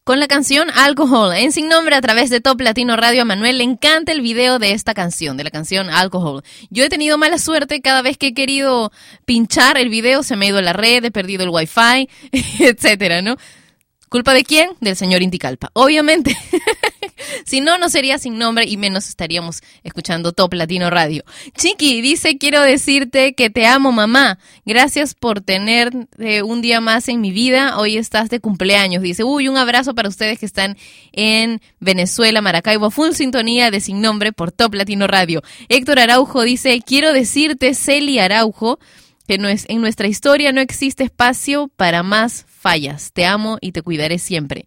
Con 0.04 0.20
la 0.20 0.28
canción 0.28 0.70
Alcohol, 0.70 1.34
en 1.34 1.50
sin 1.50 1.68
nombre 1.68 1.96
a 1.96 2.00
través 2.00 2.30
de 2.30 2.40
Top 2.40 2.60
Latino 2.60 2.94
Radio, 2.94 3.22
a 3.22 3.24
Manuel 3.24 3.58
le 3.58 3.64
encanta 3.64 4.12
el 4.12 4.20
video 4.20 4.60
de 4.60 4.70
esta 4.70 4.94
canción, 4.94 5.36
de 5.36 5.42
la 5.42 5.50
canción 5.50 5.90
Alcohol. 5.90 6.44
Yo 6.70 6.84
he 6.84 6.88
tenido 6.88 7.18
mala 7.18 7.38
suerte 7.38 7.80
cada 7.80 8.00
vez 8.00 8.16
que 8.16 8.28
he 8.28 8.34
querido 8.34 8.92
pinchar 9.24 9.76
el 9.76 9.88
video, 9.88 10.22
se 10.22 10.36
me 10.36 10.46
ha 10.46 10.50
ido 10.50 10.62
la 10.62 10.72
red, 10.72 11.04
he 11.04 11.10
perdido 11.10 11.42
el 11.42 11.50
wifi, 11.50 12.08
etcétera, 12.60 13.22
¿no? 13.22 13.36
¿Culpa 14.08 14.34
de 14.34 14.44
quién? 14.44 14.70
Del 14.80 14.94
señor 14.94 15.20
Inticalpa. 15.20 15.70
Obviamente. 15.72 16.36
si 17.44 17.60
no, 17.60 17.78
no 17.78 17.88
sería 17.88 18.18
sin 18.18 18.38
nombre 18.38 18.64
y 18.66 18.76
menos 18.76 19.08
estaríamos 19.08 19.62
escuchando 19.82 20.32
Top 20.32 20.54
Latino 20.54 20.90
Radio. 20.90 21.24
Chiqui 21.56 22.00
dice, 22.00 22.38
quiero 22.38 22.62
decirte 22.62 23.34
que 23.34 23.50
te 23.50 23.66
amo, 23.66 23.92
mamá. 23.92 24.38
Gracias 24.64 25.14
por 25.14 25.40
tener 25.40 25.90
eh, 26.18 26.42
un 26.42 26.62
día 26.62 26.80
más 26.80 27.08
en 27.08 27.20
mi 27.20 27.32
vida. 27.32 27.78
Hoy 27.78 27.96
estás 27.96 28.28
de 28.28 28.40
cumpleaños. 28.40 29.02
Dice, 29.02 29.24
uy, 29.24 29.48
un 29.48 29.56
abrazo 29.56 29.94
para 29.94 30.08
ustedes 30.08 30.38
que 30.38 30.46
están 30.46 30.76
en 31.12 31.60
Venezuela, 31.80 32.40
Maracaibo, 32.40 32.90
full 32.90 33.12
sintonía 33.12 33.70
de 33.70 33.80
sin 33.80 34.00
nombre 34.00 34.32
por 34.32 34.52
Top 34.52 34.74
Latino 34.74 35.06
Radio. 35.06 35.42
Héctor 35.68 35.98
Araujo 35.98 36.42
dice, 36.42 36.80
quiero 36.84 37.12
decirte, 37.12 37.74
Celi 37.74 38.18
Araujo, 38.18 38.78
que 39.26 39.38
no 39.38 39.48
es, 39.48 39.64
en 39.68 39.80
nuestra 39.80 40.08
historia 40.08 40.52
no 40.52 40.60
existe 40.60 41.04
espacio 41.04 41.70
para 41.76 42.02
más 42.02 42.46
fallas. 42.48 43.12
Te 43.12 43.24
amo 43.26 43.58
y 43.60 43.72
te 43.72 43.82
cuidaré 43.82 44.18
siempre. 44.18 44.66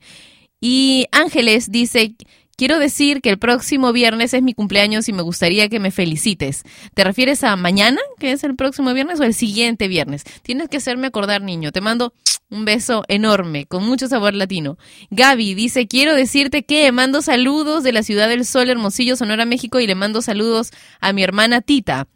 Y 0.62 1.08
Ángeles 1.12 1.72
dice, 1.72 2.14
quiero 2.60 2.78
decir 2.78 3.22
que 3.22 3.30
el 3.30 3.40
próximo 3.40 3.94
viernes 3.94 4.34
es 4.34 4.44
mi 4.44 4.54
cumpleaños 4.54 5.08
y 5.08 5.14
me 5.14 5.22
gustaría 5.22 5.70
que 5.70 5.80
me 5.80 5.92
felicites. 5.92 6.64
¿Te 6.94 7.06
refieres 7.06 7.46
a 7.46 7.56
mañana, 7.56 8.02
que 8.20 8.34
es 8.34 8.44
el 8.44 8.58
próximo 8.58 8.94
viernes, 8.94 9.22
o 9.22 9.24
el 9.24 9.34
siguiente 9.34 9.88
viernes? 9.88 10.26
Tienes 10.42 10.68
que 10.68 10.76
hacerme 10.76 11.08
acordar, 11.08 11.42
niño. 11.42 11.72
Te 11.72 11.80
mando 11.80 12.14
un 12.50 12.66
beso 12.66 13.06
enorme, 13.08 13.66
con 13.66 13.86
mucho 13.86 14.10
sabor 14.10 14.34
latino. 14.34 14.78
Gaby 15.10 15.54
dice, 15.54 15.88
quiero 15.88 16.14
decirte 16.16 16.64
que 16.64 16.92
mando 16.92 17.22
saludos 17.22 17.82
de 17.82 17.94
la 17.94 18.04
Ciudad 18.04 18.28
del 18.28 18.44
Sol, 18.44 18.70
Hermosillo, 18.70 19.16
Sonora, 19.16 19.46
México, 19.46 19.80
y 19.80 19.88
le 19.88 19.96
mando 19.96 20.22
saludos 20.22 20.72
a 21.00 21.14
mi 21.14 21.24
hermana 21.24 21.62
Tita. 21.62 22.10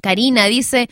Karina 0.00 0.46
dice, 0.46 0.88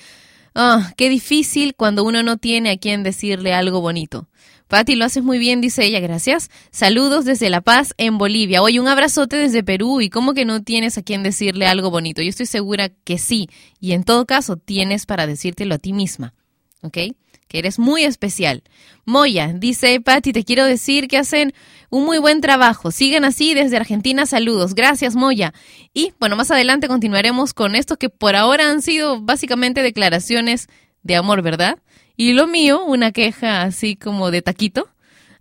Ah, 0.54 0.92
qué 0.96 1.08
difícil 1.08 1.74
cuando 1.74 2.04
uno 2.04 2.22
no 2.22 2.36
tiene 2.36 2.70
a 2.70 2.76
quien 2.76 3.02
decirle 3.02 3.52
algo 3.52 3.80
bonito. 3.80 4.28
Patti, 4.74 4.96
lo 4.96 5.04
haces 5.04 5.22
muy 5.22 5.38
bien, 5.38 5.60
dice 5.60 5.84
ella, 5.84 6.00
gracias. 6.00 6.50
Saludos 6.72 7.24
desde 7.24 7.48
La 7.48 7.60
Paz, 7.60 7.94
en 7.96 8.18
Bolivia. 8.18 8.60
Oye, 8.60 8.80
un 8.80 8.88
abrazote 8.88 9.36
desde 9.36 9.62
Perú. 9.62 10.00
¿Y 10.00 10.10
cómo 10.10 10.34
que 10.34 10.44
no 10.44 10.64
tienes 10.64 10.98
a 10.98 11.02
quien 11.04 11.22
decirle 11.22 11.68
algo 11.68 11.92
bonito? 11.92 12.22
Yo 12.22 12.28
estoy 12.28 12.46
segura 12.46 12.88
que 12.88 13.18
sí. 13.18 13.48
Y 13.78 13.92
en 13.92 14.02
todo 14.02 14.26
caso, 14.26 14.56
tienes 14.56 15.06
para 15.06 15.28
decírtelo 15.28 15.76
a 15.76 15.78
ti 15.78 15.92
misma. 15.92 16.34
¿Ok? 16.82 16.98
Que 17.46 17.58
eres 17.60 17.78
muy 17.78 18.02
especial. 18.02 18.64
Moya, 19.04 19.52
dice 19.54 20.00
Patti, 20.00 20.32
te 20.32 20.42
quiero 20.42 20.64
decir 20.64 21.06
que 21.06 21.18
hacen 21.18 21.52
un 21.88 22.04
muy 22.04 22.18
buen 22.18 22.40
trabajo. 22.40 22.90
Sigan 22.90 23.24
así 23.24 23.54
desde 23.54 23.76
Argentina. 23.76 24.26
Saludos. 24.26 24.74
Gracias, 24.74 25.14
Moya. 25.14 25.54
Y 25.92 26.14
bueno, 26.18 26.34
más 26.34 26.50
adelante 26.50 26.88
continuaremos 26.88 27.54
con 27.54 27.76
esto 27.76 27.96
que 27.96 28.10
por 28.10 28.34
ahora 28.34 28.70
han 28.70 28.82
sido 28.82 29.20
básicamente 29.20 29.84
declaraciones 29.84 30.66
de 31.04 31.14
amor, 31.14 31.42
¿verdad? 31.42 31.78
Y 32.16 32.32
lo 32.32 32.46
mío, 32.46 32.84
una 32.84 33.10
queja 33.10 33.62
así 33.62 33.96
como 33.96 34.30
de 34.30 34.42
taquito 34.42 34.88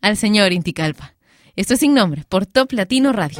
al 0.01 0.17
señor 0.17 0.53
Inticalpa. 0.53 1.13
Esto 1.55 1.75
es 1.75 1.81
sin 1.81 1.93
nombre, 1.93 2.23
por 2.27 2.47
Top 2.47 2.71
Latino 2.71 3.13
Radio. 3.13 3.39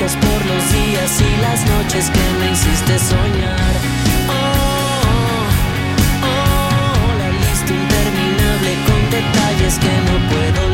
por 0.00 0.46
los 0.46 0.72
días 0.72 1.20
y 1.20 1.40
las 1.42 1.66
noches 1.66 2.08
que 2.10 2.38
me 2.38 2.52
hiciste 2.52 2.98
soñar. 3.00 3.74
Oh, 4.28 5.48
oh, 6.22 7.18
la 7.18 7.28
lista 7.30 7.72
interminable 7.74 8.76
con 8.86 9.10
detalles 9.10 9.78
que 9.80 9.90
no 10.06 10.28
puedo 10.30 10.67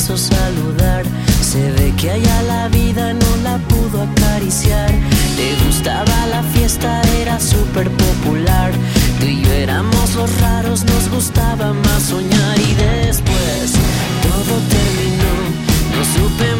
quiso 0.00 0.16
saludar. 0.16 1.04
Se 1.42 1.72
ve 1.72 1.92
que 1.96 2.10
allá 2.10 2.42
la 2.42 2.68
vida 2.68 3.12
no 3.12 3.36
la 3.44 3.58
pudo 3.68 4.02
acariciar. 4.02 4.90
Le 5.36 5.66
gustaba 5.66 6.26
la 6.30 6.42
fiesta, 6.54 7.02
era 7.20 7.38
súper 7.38 7.90
popular. 7.90 8.72
Tú 9.18 9.26
y 9.26 9.42
yo 9.42 9.52
éramos 9.52 10.14
los 10.14 10.30
raros, 10.40 10.84
nos 10.84 11.10
gustaba 11.10 11.74
más 11.84 12.02
soñar. 12.04 12.58
Y 12.58 12.74
después 12.74 13.72
todo 14.26 14.54
terminó, 14.76 15.34
no 15.94 16.02
supe 16.14 16.59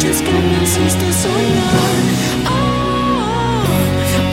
Noches 0.00 0.22
que 0.22 0.32
me 0.32 0.62
hiciste 0.62 1.12
soñar. 1.12 1.94
Oh, 2.48 3.62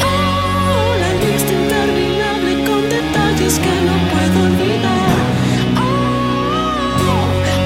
oh, 0.08 0.96
la 1.02 1.12
lista 1.26 1.52
interminable 1.52 2.52
con 2.64 2.82
detalles 2.88 3.60
que 3.60 3.74
no 3.88 3.96
puedo 4.12 4.38
olvidar. 4.48 5.18
Oh, 5.76 5.90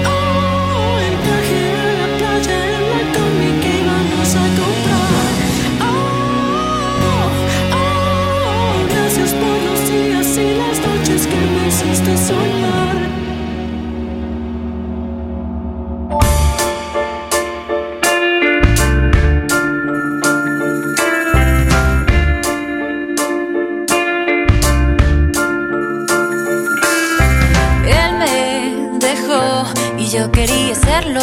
oh, 0.10 1.00
el 1.08 1.16
viaje 1.26 1.62
a 1.78 1.90
la 2.00 2.08
playa 2.18 2.58
en 2.76 2.84
la 2.92 3.02
combi 3.14 3.52
que 3.62 3.72
íbamos 3.84 4.30
a 4.34 4.46
comprar. 4.60 5.34
Oh, 5.86 5.94
oh, 7.78 8.76
gracias 8.90 9.32
por 9.42 9.58
los 9.68 9.80
días 9.92 10.28
y 10.38 10.40
las 10.58 10.78
noches 10.88 11.22
que 11.28 11.40
me 11.54 11.68
hiciste 11.68 12.18
soñar. 12.18 12.81
Yo 30.12 30.30
quería 30.30 30.76
serlo. 30.76 31.22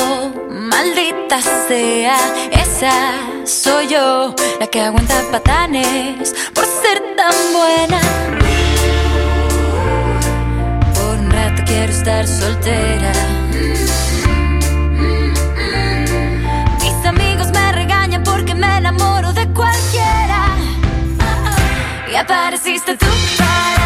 Maldita 0.48 1.40
sea, 1.68 2.16
esa 2.50 3.12
soy 3.44 3.88
yo, 3.88 4.34
la 4.58 4.66
que 4.66 4.80
aguanta 4.80 5.22
patanes 5.30 6.34
por 6.54 6.64
ser 6.64 6.98
tan 7.16 7.34
buena. 7.52 8.00
Por 10.94 11.18
un 11.18 11.30
rato 11.30 11.62
quiero 11.66 11.92
estar 11.92 12.26
soltera. 12.26 13.12
Mis 16.80 17.06
amigos 17.06 17.48
me 17.52 17.72
regañan 17.72 18.22
porque 18.22 18.54
me 18.54 18.78
enamoro 18.78 19.34
de 19.34 19.46
cualquiera. 19.48 20.56
Y 22.10 22.16
apareciste 22.16 22.96
tú 22.96 23.06
para 23.36 23.77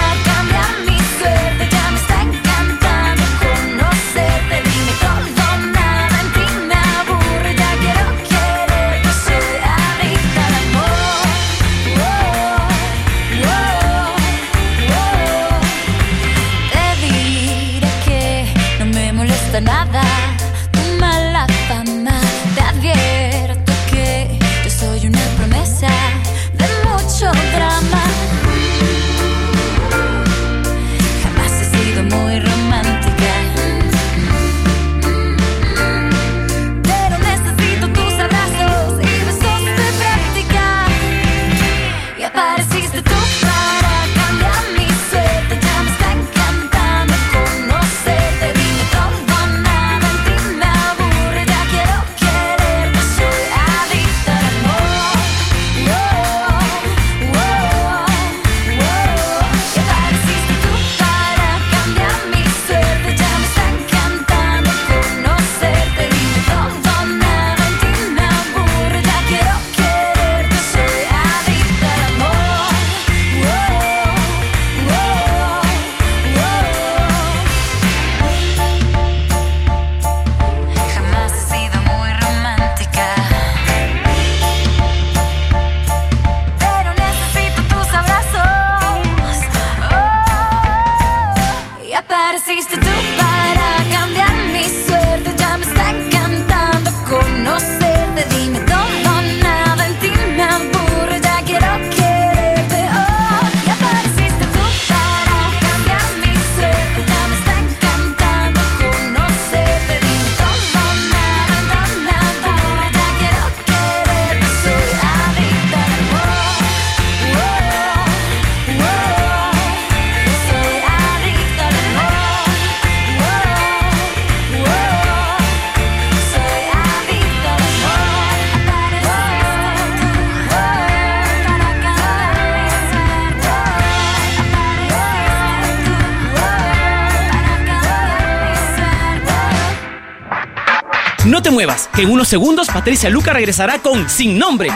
que 141.95 142.03
en 142.03 142.11
unos 142.11 142.28
segundos 142.28 142.68
Patricia 142.68 143.11
Luca 143.11 143.32
regresará 143.32 143.78
con 143.78 144.09
Sin 144.09 144.38
Nombre 144.38 144.70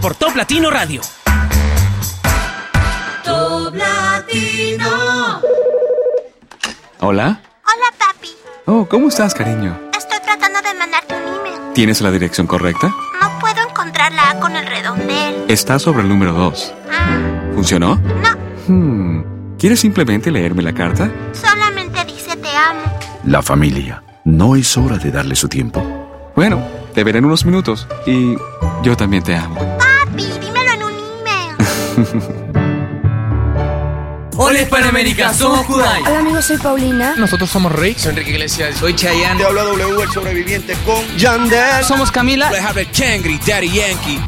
por 0.00 0.14
Top 0.14 0.34
Latino 0.34 0.70
Radio. 0.70 1.00
Top 3.24 3.74
Latino. 3.74 5.40
Hola. 7.00 7.40
Hola, 7.64 7.94
papi. 7.98 8.28
Oh, 8.66 8.86
¿cómo 8.88 9.08
estás, 9.08 9.34
cariño? 9.34 9.78
Estoy 9.96 10.18
tratando 10.20 10.60
de 10.60 10.74
mandarte 10.78 11.14
un 11.14 11.22
email. 11.22 11.72
¿Tienes 11.74 12.00
la 12.00 12.10
dirección 12.10 12.46
correcta? 12.46 12.88
No 12.88 13.38
puedo 13.38 13.68
encontrar 13.68 14.12
la 14.12 14.30
A 14.30 14.40
con 14.40 14.56
el 14.56 14.66
redondel. 14.66 15.44
Está 15.48 15.78
sobre 15.78 16.02
el 16.02 16.08
número 16.08 16.32
2. 16.32 16.74
¿Funcionó? 17.54 17.96
No. 17.96 18.36
Hmm. 18.66 19.56
¿Quieres 19.58 19.80
simplemente 19.80 20.30
leerme 20.30 20.62
la 20.62 20.72
carta? 20.72 21.10
Solamente 21.32 22.04
dice 22.06 22.36
te 22.36 22.48
amo. 22.56 22.80
La 23.24 23.42
familia. 23.42 24.02
¿No 24.24 24.56
es 24.56 24.76
hora 24.76 24.96
de 24.96 25.10
darle 25.10 25.36
su 25.36 25.48
tiempo? 25.48 25.99
Bueno, 26.40 26.66
te 26.94 27.04
veré 27.04 27.18
en 27.18 27.26
unos 27.26 27.44
minutos. 27.44 27.86
Y 28.06 28.34
yo 28.82 28.96
también 28.96 29.22
te 29.22 29.36
amo. 29.36 29.56
Papi, 29.76 30.24
dímelo 30.40 30.72
en 30.72 30.82
un 30.82 30.94
email. 31.20 31.54
Hola 34.38 34.62
Hispanoamérica, 34.62 35.34
somos 35.34 35.66
Kudai. 35.66 36.00
Hola 36.00 36.20
amigos, 36.20 36.46
soy 36.46 36.56
Paulina. 36.56 37.14
Nosotros 37.18 37.50
somos 37.50 37.70
Rick. 37.72 37.98
Soy 37.98 38.12
Enrique 38.12 38.30
Iglesias. 38.30 38.74
Soy 38.76 38.94
Chayanne. 38.94 39.38
Te 39.38 39.44
habla 39.44 39.64
W, 39.64 40.02
el 40.02 40.08
sobreviviente 40.08 40.74
con 40.86 41.04
Yandel. 41.18 41.84
Somos 41.84 42.10
Camila. 42.10 42.50
Les 42.50 42.64
habla 42.64 42.84
Kangri, 42.86 43.38
Daddy 43.46 43.68
Yankee. 43.68 44.18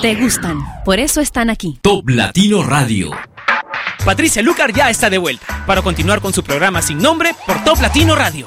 Te 0.00 0.14
gustan, 0.14 0.60
por 0.84 1.00
eso 1.00 1.20
están 1.20 1.50
aquí. 1.50 1.80
Top 1.82 2.08
Latino 2.08 2.62
Radio. 2.62 3.10
Patricia 4.04 4.42
Lucar 4.42 4.72
ya 4.72 4.90
está 4.90 5.10
de 5.10 5.18
vuelta 5.18 5.64
para 5.66 5.82
continuar 5.82 6.20
con 6.20 6.32
su 6.32 6.44
programa 6.44 6.82
sin 6.82 6.98
nombre 6.98 7.34
por 7.48 7.64
Top 7.64 7.80
Latino 7.80 8.14
Radio. 8.14 8.46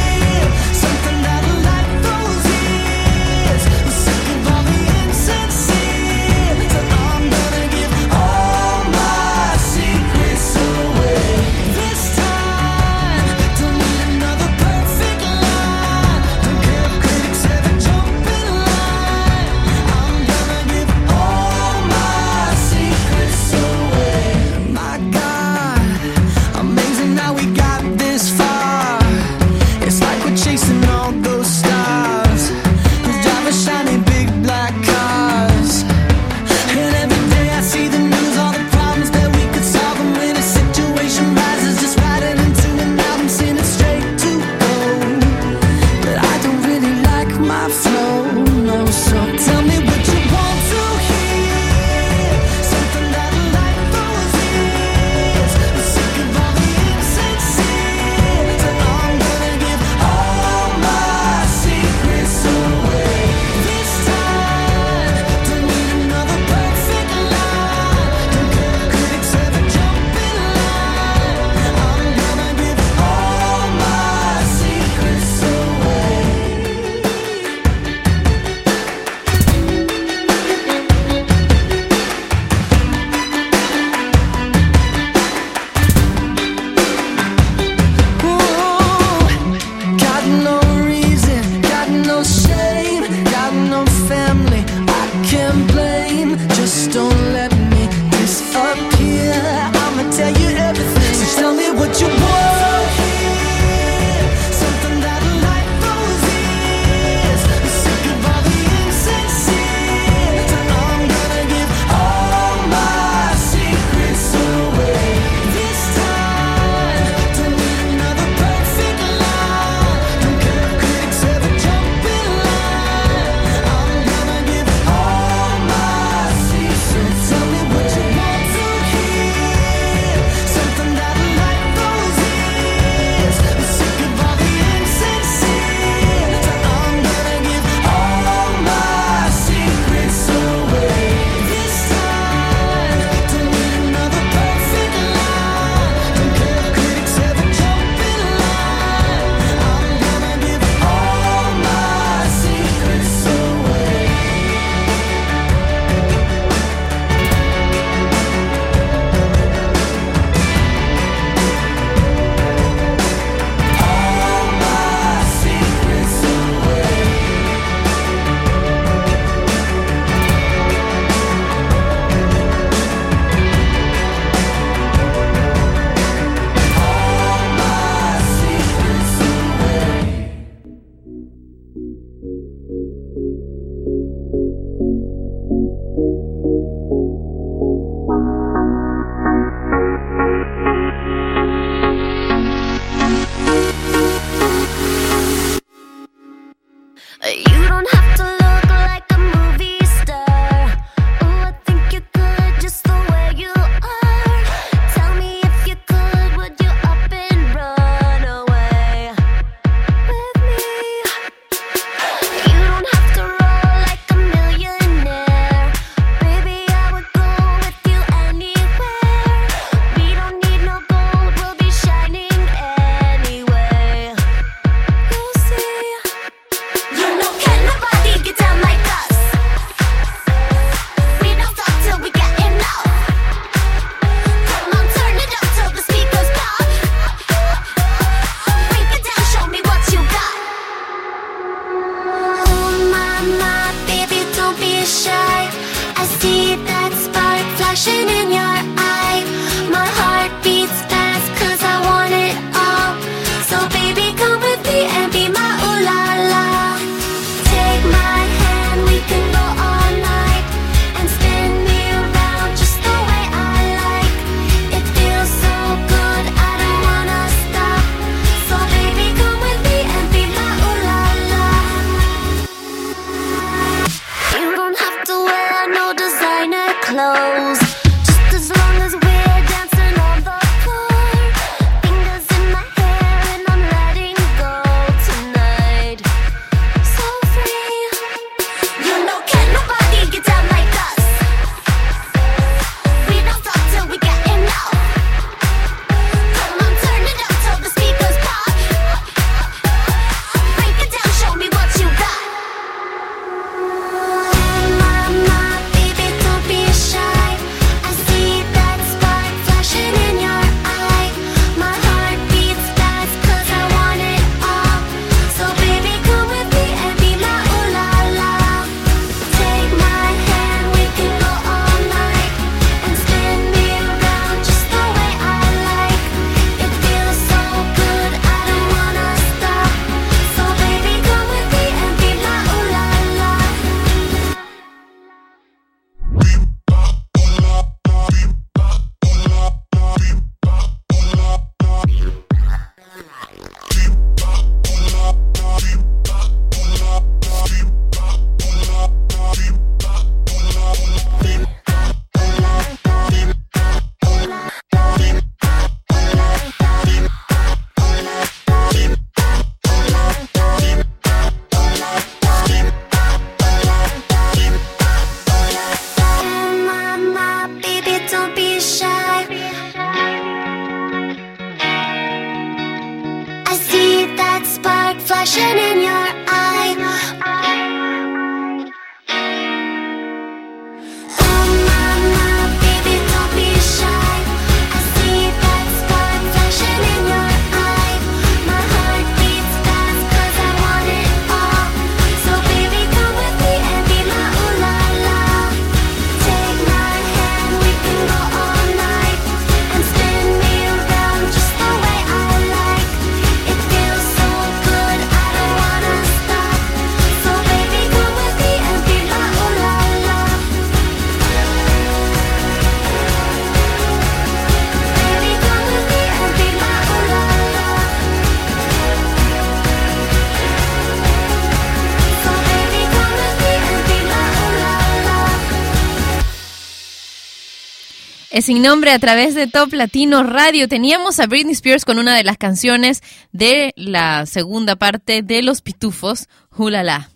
Sin 428.41 428.61
nombre 428.61 428.91
a 428.91 428.99
través 428.99 429.35
de 429.35 429.47
Top 429.47 429.73
Latino 429.73 430.23
Radio. 430.23 430.67
Teníamos 430.67 431.19
a 431.19 431.27
Britney 431.27 431.53
Spears 431.53 431.85
con 431.85 431.99
una 431.99 432.15
de 432.15 432.23
las 432.23 432.37
canciones 432.37 433.03
de 433.31 433.73
la 433.75 434.25
segunda 434.25 434.75
parte 434.75 435.21
de 435.21 435.43
Los 435.43 435.61
Pitufos, 435.61 436.27
Hulala. 436.55 437.09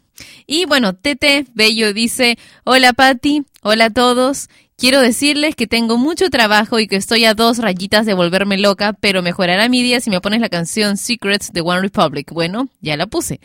Y 0.45 0.65
bueno, 0.65 0.93
Tete 0.93 1.45
Bello 1.53 1.93
dice, 1.93 2.37
hola 2.63 2.93
Patti, 2.93 3.43
hola 3.61 3.85
a 3.85 3.89
todos. 3.89 4.49
Quiero 4.77 4.99
decirles 4.99 5.55
que 5.55 5.67
tengo 5.67 5.97
mucho 5.97 6.29
trabajo 6.29 6.79
y 6.79 6.87
que 6.87 6.97
estoy 6.97 7.23
a 7.23 7.33
dos 7.33 7.59
rayitas 7.59 8.05
de 8.05 8.13
volverme 8.13 8.57
loca, 8.57 8.93
pero 8.93 9.21
mejorará 9.21 9.69
mi 9.69 9.81
día 9.81 10.01
si 10.01 10.09
me 10.09 10.19
pones 10.19 10.41
la 10.41 10.49
canción 10.49 10.97
Secrets 10.97 11.53
de 11.53 11.61
One 11.61 11.81
Republic. 11.81 12.31
Bueno, 12.33 12.67
ya 12.81 12.97
la 12.97 13.07
puse. 13.07 13.39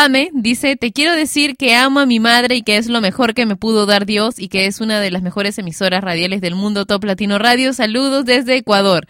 Pame 0.00 0.30
dice, 0.32 0.76
te 0.76 0.92
quiero 0.92 1.12
decir 1.12 1.56
que 1.56 1.74
amo 1.74 1.98
a 1.98 2.06
mi 2.06 2.20
madre 2.20 2.54
y 2.54 2.62
que 2.62 2.76
es 2.76 2.86
lo 2.86 3.00
mejor 3.00 3.34
que 3.34 3.46
me 3.46 3.56
pudo 3.56 3.84
dar 3.84 4.06
Dios 4.06 4.38
y 4.38 4.46
que 4.46 4.66
es 4.66 4.80
una 4.80 5.00
de 5.00 5.10
las 5.10 5.22
mejores 5.24 5.58
emisoras 5.58 6.04
radiales 6.04 6.40
del 6.40 6.54
mundo 6.54 6.86
Top 6.86 7.02
Latino 7.02 7.36
Radio. 7.36 7.72
Saludos 7.72 8.24
desde 8.24 8.54
Ecuador. 8.54 9.08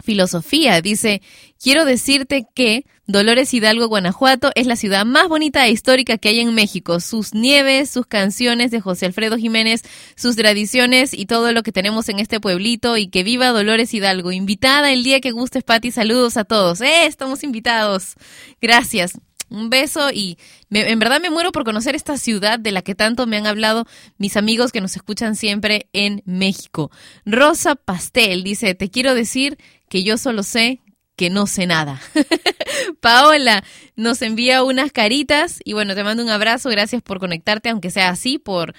Filosofía 0.00 0.80
dice, 0.80 1.20
quiero 1.60 1.84
decirte 1.84 2.46
que 2.54 2.86
Dolores 3.08 3.52
Hidalgo, 3.52 3.88
Guanajuato, 3.88 4.52
es 4.54 4.68
la 4.68 4.76
ciudad 4.76 5.04
más 5.04 5.26
bonita 5.26 5.66
e 5.66 5.72
histórica 5.72 6.16
que 6.16 6.28
hay 6.28 6.38
en 6.38 6.54
México. 6.54 7.00
Sus 7.00 7.34
nieves, 7.34 7.90
sus 7.90 8.06
canciones 8.06 8.70
de 8.70 8.80
José 8.80 9.06
Alfredo 9.06 9.36
Jiménez, 9.36 9.82
sus 10.14 10.36
tradiciones 10.36 11.12
y 11.12 11.26
todo 11.26 11.50
lo 11.50 11.64
que 11.64 11.72
tenemos 11.72 12.08
en 12.08 12.20
este 12.20 12.38
pueblito 12.38 12.96
y 12.98 13.08
que 13.08 13.24
viva 13.24 13.48
Dolores 13.48 13.92
Hidalgo. 13.92 14.30
Invitada 14.30 14.92
el 14.92 15.02
día 15.02 15.20
que 15.20 15.32
gustes, 15.32 15.64
Pati. 15.64 15.90
Saludos 15.90 16.36
a 16.36 16.44
todos. 16.44 16.80
¡Eh! 16.80 17.06
Estamos 17.06 17.42
invitados. 17.42 18.14
Gracias. 18.60 19.18
Un 19.52 19.70
beso 19.70 20.10
y 20.10 20.38
me- 20.68 20.90
en 20.90 20.98
verdad 20.98 21.20
me 21.20 21.30
muero 21.30 21.52
por 21.52 21.64
conocer 21.64 21.94
esta 21.94 22.16
ciudad 22.16 22.58
de 22.58 22.72
la 22.72 22.82
que 22.82 22.94
tanto 22.94 23.26
me 23.26 23.36
han 23.36 23.46
hablado 23.46 23.86
mis 24.18 24.36
amigos 24.36 24.72
que 24.72 24.80
nos 24.80 24.96
escuchan 24.96 25.36
siempre 25.36 25.88
en 25.92 26.22
México. 26.24 26.90
Rosa 27.24 27.74
Pastel 27.74 28.42
dice, 28.44 28.74
te 28.74 28.90
quiero 28.90 29.14
decir 29.14 29.58
que 29.88 30.02
yo 30.04 30.16
solo 30.18 30.42
sé 30.42 30.80
que 31.16 31.28
no 31.30 31.46
sé 31.46 31.66
nada. 31.66 32.00
Paola 33.00 33.62
nos 33.96 34.22
envía 34.22 34.62
unas 34.62 34.92
caritas 34.92 35.60
y 35.64 35.72
bueno, 35.72 35.94
te 35.94 36.04
mando 36.04 36.22
un 36.22 36.30
abrazo, 36.30 36.70
gracias 36.70 37.02
por 37.02 37.18
conectarte, 37.20 37.68
aunque 37.68 37.90
sea 37.90 38.08
así, 38.10 38.38
por 38.38 38.74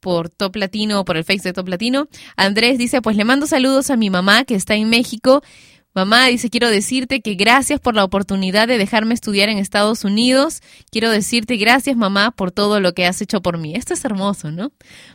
por 0.00 0.28
Top 0.30 0.54
Latino 0.54 1.00
o 1.00 1.04
por 1.04 1.16
el 1.16 1.24
Face 1.24 1.40
de 1.42 1.52
Top 1.52 1.66
Latino. 1.68 2.06
Andrés 2.36 2.78
dice, 2.78 3.02
pues 3.02 3.16
le 3.16 3.24
mando 3.24 3.48
saludos 3.48 3.90
a 3.90 3.96
mi 3.96 4.10
mamá 4.10 4.44
que 4.44 4.54
está 4.54 4.76
en 4.76 4.88
México. 4.88 5.42
Mamá 5.94 6.26
dice, 6.26 6.50
quiero 6.50 6.70
decirte 6.70 7.20
que 7.20 7.34
gracias 7.34 7.80
por 7.80 7.94
la 7.94 8.04
oportunidad 8.04 8.68
de 8.68 8.78
dejarme 8.78 9.14
estudiar 9.14 9.48
en 9.48 9.58
Estados 9.58 10.04
Unidos. 10.04 10.60
Quiero 10.90 11.10
decirte 11.10 11.56
gracias, 11.56 11.96
mamá, 11.96 12.30
por 12.30 12.52
todo 12.52 12.78
lo 12.78 12.92
que 12.94 13.06
has 13.06 13.20
hecho 13.20 13.40
por 13.40 13.58
mí. 13.58 13.74
Esto 13.74 13.94
es 13.94 14.04
hermoso, 14.04 14.50
¿no? 14.50 14.70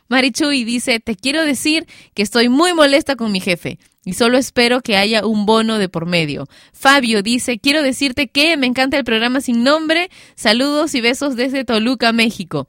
Marichuy 0.10 0.64
dice, 0.64 1.00
te 1.00 1.16
quiero 1.16 1.46
decir 1.46 1.88
que 2.14 2.24
estoy 2.24 2.50
muy 2.50 2.74
molesta 2.74 3.16
con 3.16 3.32
mi 3.32 3.40
jefe 3.40 3.80
y 4.06 4.14
solo 4.14 4.38
espero 4.38 4.82
que 4.82 4.98
haya 4.98 5.26
un 5.26 5.46
bono 5.46 5.78
de 5.78 5.90
por 5.90 6.06
medio. 6.06 6.48
Fabio 6.74 7.24
dice, 7.24 7.60
quiero 7.60 7.82
decirte 7.82 8.28
que 8.28 8.58
me 8.58 8.68
encanta 8.68 8.98
el 8.98 9.06
programa 9.06 9.42
sin 9.42 9.64
nombre. 9.64 10.10
Saludos 10.36 10.96
y 10.96 11.02
besos 11.02 11.36
desde 11.36 11.64
Toluca, 11.64 12.12
México. 12.12 12.68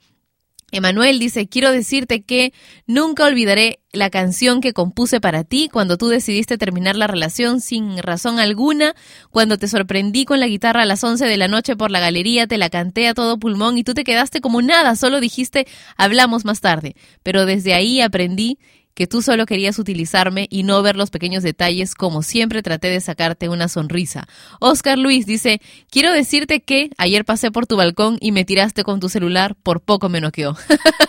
Emanuel 0.75 1.20
dice, 1.20 1.47
quiero 1.47 1.70
decirte 1.70 2.25
que 2.25 2.53
nunca 2.89 3.25
olvidaré 3.25 3.79
la 3.93 4.11
canción 4.11 4.61
que 4.61 4.72
compuse 4.72 5.20
para 5.20 5.45
ti 5.45 5.68
cuando 5.72 5.97
tú 5.97 6.09
decidiste 6.09 6.59
terminar 6.59 6.97
la 6.97 7.07
relación 7.07 7.61
sin 7.61 7.97
razón 7.99 8.41
alguna, 8.41 8.97
cuando 9.31 9.57
te 9.57 9.68
sorprendí 9.68 10.25
con 10.25 10.41
la 10.41 10.49
guitarra 10.49 10.83
a 10.83 10.85
las 10.85 11.05
11 11.05 11.27
de 11.27 11.37
la 11.37 11.47
noche 11.47 11.77
por 11.77 11.93
la 11.93 12.01
galería, 12.01 12.49
te 12.49 12.59
la 12.59 12.70
canté 12.70 13.07
a 13.07 13.14
todo 13.14 13.39
pulmón 13.39 13.79
y 13.79 13.85
tú 13.85 13.95
te 13.95 14.03
quedaste 14.03 14.41
como 14.41 14.62
nada, 14.62 14.97
solo 14.97 15.20
dijiste, 15.20 15.68
hablamos 15.97 16.45
más 16.45 16.61
tarde. 16.61 16.97
Pero 17.22 17.47
desde 17.47 17.72
ahí 17.72 18.01
aprendí 18.01 18.59
que 18.95 19.07
tú 19.07 19.22
solo 19.22 19.47
querías 19.47 19.78
utilizarme 19.78 20.47
y 20.51 20.62
no 20.62 20.82
ver 20.82 20.97
los 20.97 21.11
pequeños 21.11 21.42
detalles 21.42 21.95
como 21.95 22.22
siempre 22.22 22.62
traté 22.62 22.88
de 22.88 23.01
sacarte 23.01 23.49
una 23.49 23.68
sonrisa. 23.68 24.26
Oscar 24.61 24.99
Luis 24.99 25.26
dice, 25.26 25.61
quiero 25.90 26.12
decirte 26.12 26.61
que 26.61 26.90
ayer 26.97 27.24
pasé 27.24 27.51
por 27.51 27.66
tu 27.66 27.76
balcón 27.76 28.18
y 28.20 28.32
me 28.32 28.45
tiraste 28.45 28.84
con 28.84 29.01
tu 29.01 29.09
celular, 29.09 29.55
por 29.62 29.80
poco 29.80 30.09
me 30.09 30.20
noqueó. 30.20 30.57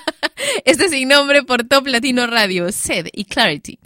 este 0.65 0.89
sin 0.89 1.07
nombre 1.07 1.43
por 1.43 1.63
Top 1.63 1.87
Latino 1.87 2.27
Radio, 2.27 2.71
Sed 2.71 3.07
y 3.13 3.25
Clarity. 3.25 3.79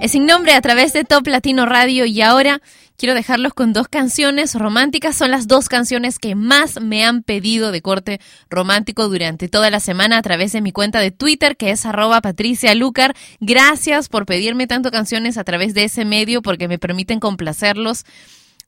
Es 0.00 0.12
sin 0.12 0.26
nombre 0.26 0.52
a 0.52 0.60
través 0.60 0.92
de 0.92 1.04
Top 1.04 1.26
Latino 1.26 1.66
Radio 1.66 2.04
y 2.04 2.20
ahora 2.20 2.60
quiero 2.96 3.14
dejarlos 3.14 3.54
con 3.54 3.72
dos 3.72 3.88
canciones 3.88 4.54
románticas. 4.54 5.16
Son 5.16 5.30
las 5.30 5.48
dos 5.48 5.68
canciones 5.68 6.18
que 6.18 6.34
más 6.34 6.80
me 6.80 7.04
han 7.04 7.22
pedido 7.22 7.72
de 7.72 7.80
corte 7.80 8.20
romántico 8.50 9.08
durante 9.08 9.48
toda 9.48 9.70
la 9.70 9.80
semana 9.80 10.18
a 10.18 10.22
través 10.22 10.52
de 10.52 10.60
mi 10.60 10.72
cuenta 10.72 11.00
de 11.00 11.10
Twitter 11.10 11.56
que 11.56 11.70
es 11.70 11.86
arroba 11.86 12.20
Patricia 12.20 12.74
Lucar. 12.74 13.16
Gracias 13.40 14.08
por 14.08 14.26
pedirme 14.26 14.66
tanto 14.66 14.90
canciones 14.90 15.38
a 15.38 15.44
través 15.44 15.72
de 15.72 15.84
ese 15.84 16.04
medio 16.04 16.42
porque 16.42 16.68
me 16.68 16.78
permiten 16.78 17.18
complacerlos 17.18 18.04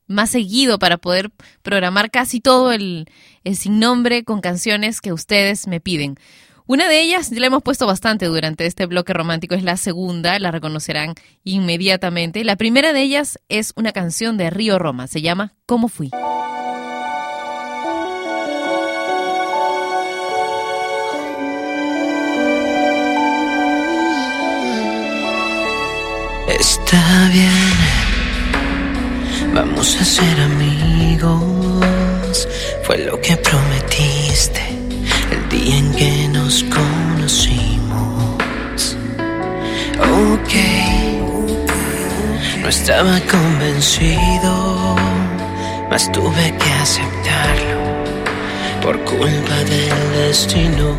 más 0.06 0.30
seguido 0.30 0.78
para 0.78 0.96
poder 0.96 1.30
programar 1.62 2.10
casi 2.10 2.40
todo 2.40 2.72
el, 2.72 3.08
el 3.44 3.56
sin 3.56 3.78
nombre 3.78 4.24
con 4.24 4.40
canciones 4.40 5.00
que 5.00 5.12
ustedes 5.12 5.66
me 5.66 5.80
piden. 5.80 6.16
Una 6.70 6.88
de 6.88 7.00
ellas 7.00 7.32
la 7.32 7.48
hemos 7.48 7.64
puesto 7.64 7.84
bastante 7.84 8.26
durante 8.26 8.64
este 8.64 8.86
bloque 8.86 9.12
romántico, 9.12 9.56
es 9.56 9.64
la 9.64 9.76
segunda, 9.76 10.38
la 10.38 10.52
reconocerán 10.52 11.14
inmediatamente. 11.42 12.44
La 12.44 12.54
primera 12.54 12.92
de 12.92 13.02
ellas 13.02 13.40
es 13.48 13.72
una 13.74 13.90
canción 13.90 14.36
de 14.36 14.50
Río 14.50 14.78
Roma, 14.78 15.08
se 15.08 15.20
llama 15.20 15.54
¿Cómo 15.66 15.88
fui? 15.88 16.10
Está 26.46 27.30
bien, 27.32 27.50
vamos 29.52 30.00
a 30.00 30.04
ser 30.04 30.40
amigos. 30.40 31.40
Fue 32.84 32.98
lo 32.98 33.20
que 33.20 33.36
prometiste 33.38 34.09
el 34.09 34.09
en 35.72 35.92
que 35.92 36.28
nos 36.28 36.64
conocimos. 36.64 37.60
Ok, 39.98 40.54
no 42.62 42.68
estaba 42.68 43.20
convencido, 43.30 44.96
mas 45.90 46.10
tuve 46.12 46.54
que 46.58 46.70
aceptarlo 46.82 47.80
por 48.82 48.98
culpa 49.04 49.56
del 49.72 50.12
destino. 50.26 50.96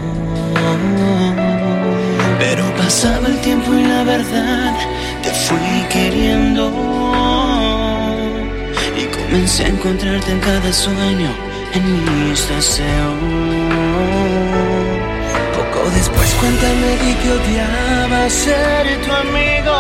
Pero 2.40 2.64
pasaba 2.76 3.28
el 3.28 3.40
tiempo 3.42 3.74
y 3.74 3.84
la 3.84 4.04
verdad 4.04 4.74
te 5.24 5.32
fui 5.32 5.86
queriendo. 5.90 6.72
Y 8.98 9.06
comencé 9.18 9.66
a 9.66 9.68
encontrarte 9.70 10.32
en 10.32 10.40
cada 10.40 10.74
sueño, 10.74 11.30
en 11.74 12.30
mis 12.30 12.48
deseos. 12.50 14.21
Poco 15.82 15.94
después 15.96 16.34
cuenta 16.36 16.68
me 16.82 16.92
di 17.04 17.14
que 17.16 17.32
odiaba 17.32 18.30
ser 18.30 19.02
tu 19.04 19.12
amigo. 19.12 19.78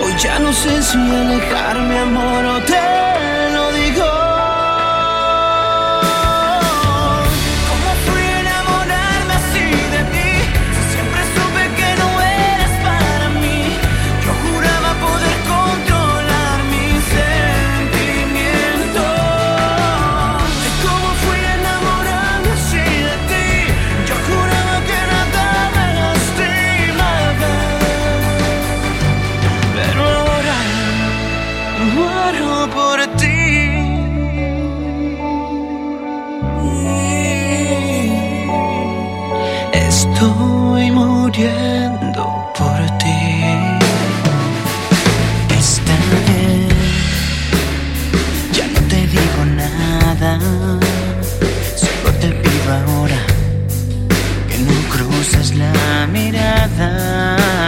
Hoy 0.00 0.14
ya 0.16 0.38
no 0.38 0.52
sé 0.52 0.82
si 0.82 0.96
alejarme, 0.96 1.98
amor, 1.98 2.44
o 2.44 2.60
te 2.60 3.33
muriendo 41.36 42.52
por 42.56 42.80
ti. 42.98 43.18
Está 45.50 45.94
bien, 46.26 46.68
ya 48.52 48.66
no 48.68 48.80
te 48.88 49.06
digo 49.06 49.44
nada. 49.56 50.38
Solo 51.76 52.12
te 52.20 52.28
pido 52.28 52.72
ahora 52.72 53.20
que 54.48 54.58
no 54.58 54.76
cruces 54.90 55.56
la 55.56 56.06
mirada. 56.12 57.63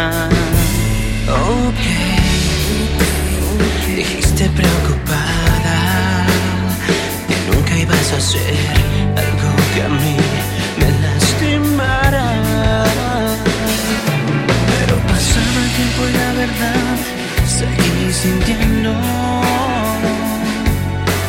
Seguí 17.47 18.13
sintiendo. 18.13 18.91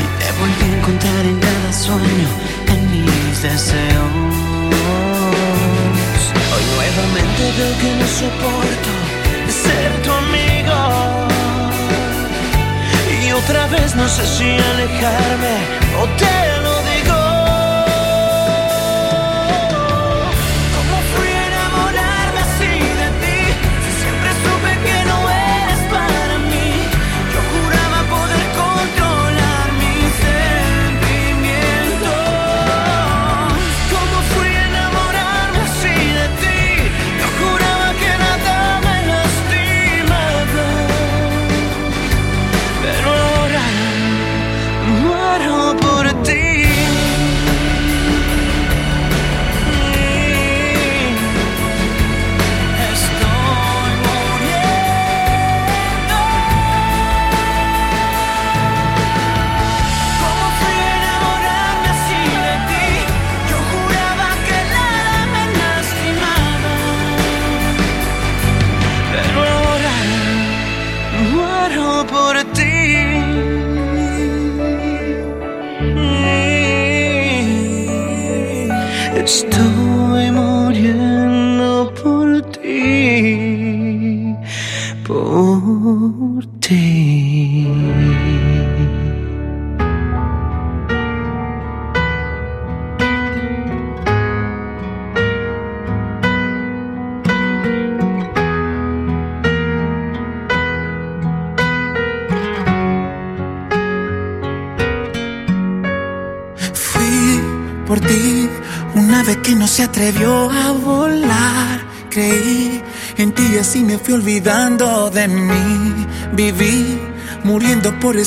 Y 0.03 0.05
te 0.19 0.29
volví 0.39 0.63
a 0.63 0.77
encontrar 0.77 1.25
en 1.25 1.39
cada 1.39 1.73
sueño, 1.73 2.29
en 2.73 2.79
mis 2.91 3.41
deseos. 3.41 4.11
Hoy 6.53 6.63
nuevamente 6.75 7.41
veo 7.57 7.73
que 7.81 7.91
no 7.99 8.07
soporto 8.21 8.91
ser 9.63 9.89
tu 10.03 10.11
amigo. 10.23 10.77
Y 13.23 13.31
otra 13.31 13.67
vez 13.67 13.95
no 13.95 14.07
sé 14.07 14.25
si 14.25 14.49
alejarme 14.71 15.55
o 16.01 16.05
te 16.21 16.61
lo 16.63 16.76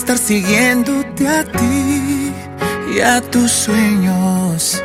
estar 0.01 0.17
siguiéndote 0.17 1.29
a 1.29 1.45
ti 1.45 2.33
y 2.95 3.01
a 3.01 3.21
tus 3.21 3.51
sueños. 3.51 4.83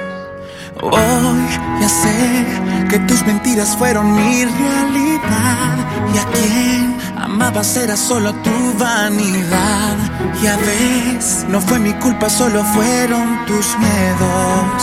Hoy 0.81 1.39
ya 1.79 1.87
sé 1.87 2.17
que 2.89 2.99
tus 3.07 3.25
mentiras 3.25 3.77
fueron 3.77 4.13
mi 4.13 4.43
realidad 4.43 5.77
Y 6.13 6.17
a 6.17 6.25
quien 6.33 6.97
amabas 7.17 7.77
era 7.77 7.95
solo 7.95 8.33
tu 8.45 8.57
vanidad. 8.77 9.95
Ya 10.43 10.57
ves, 10.57 11.45
no 11.47 11.61
fue 11.61 11.79
mi 11.79 11.93
culpa, 11.93 12.29
solo 12.29 12.61
fueron 12.75 13.45
tus 13.45 13.67
miedos. 13.77 14.81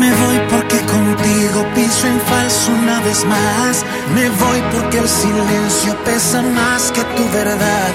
Me 0.00 0.10
voy 0.22 0.38
porque 0.50 0.78
contigo 0.94 1.64
piso 1.74 2.06
en 2.08 2.20
falso 2.20 2.72
una 2.72 3.00
vez 3.00 3.24
más. 3.24 3.84
Me 4.14 4.28
voy 4.30 4.62
porque 4.72 4.98
el 4.98 5.08
silencio 5.08 5.96
pesa 6.04 6.42
más 6.42 6.92
que 6.92 7.02
tu 7.16 7.28
verdad. 7.30 7.90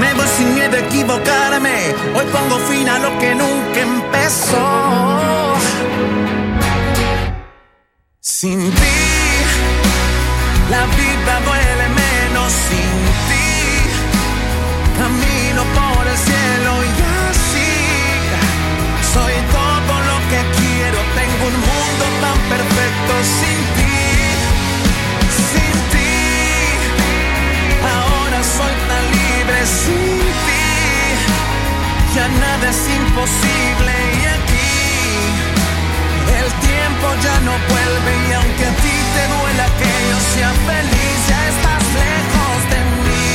Me 0.00 0.14
voy 0.14 0.26
sin 0.36 0.54
miedo 0.54 0.76
a 0.76 0.80
equivocarme. 0.80 1.94
Hoy 2.14 2.26
pongo 2.32 2.58
fin 2.68 2.88
a 2.88 2.98
lo 2.98 3.18
que 3.18 3.34
nunca 3.34 3.80
empezó. 3.80 5.54
Sin 8.20 8.70
ti, 8.70 8.98
la 10.70 10.84
vida 10.86 11.40
duele 11.44 11.88
menos 12.02 12.52
sin 12.52 12.94
ti. 13.28 13.48
Camino 14.98 15.62
por 15.78 16.06
el 16.06 16.18
cielo 16.28 16.70
y 16.84 16.90
así 17.30 17.72
soy 19.12 19.34
todo 19.56 19.94
lo 20.10 20.16
que 20.30 20.40
quiero. 20.58 20.98
Tengo 21.18 21.42
un 21.50 21.56
mundo 21.68 22.04
tan 22.22 22.38
perfecto 22.52 23.12
sin 23.38 23.58
ti, 23.74 23.77
Ya 32.14 32.26
nada 32.26 32.70
es 32.70 32.88
imposible 32.88 33.92
y 34.20 34.24
aquí 34.36 34.70
el 36.40 36.48
tiempo 36.66 37.06
ya 37.22 37.36
no 37.40 37.52
vuelve 37.68 38.12
y 38.28 38.32
aunque 38.32 38.64
a 38.64 38.72
ti 38.82 38.96
te 39.14 39.22
duela 39.34 39.66
que 39.78 39.90
yo 40.10 40.18
sea 40.34 40.52
feliz, 40.66 41.18
ya 41.28 41.40
estás 41.48 41.84
lejos 41.94 42.60
de 42.72 42.80
mí. 43.04 43.28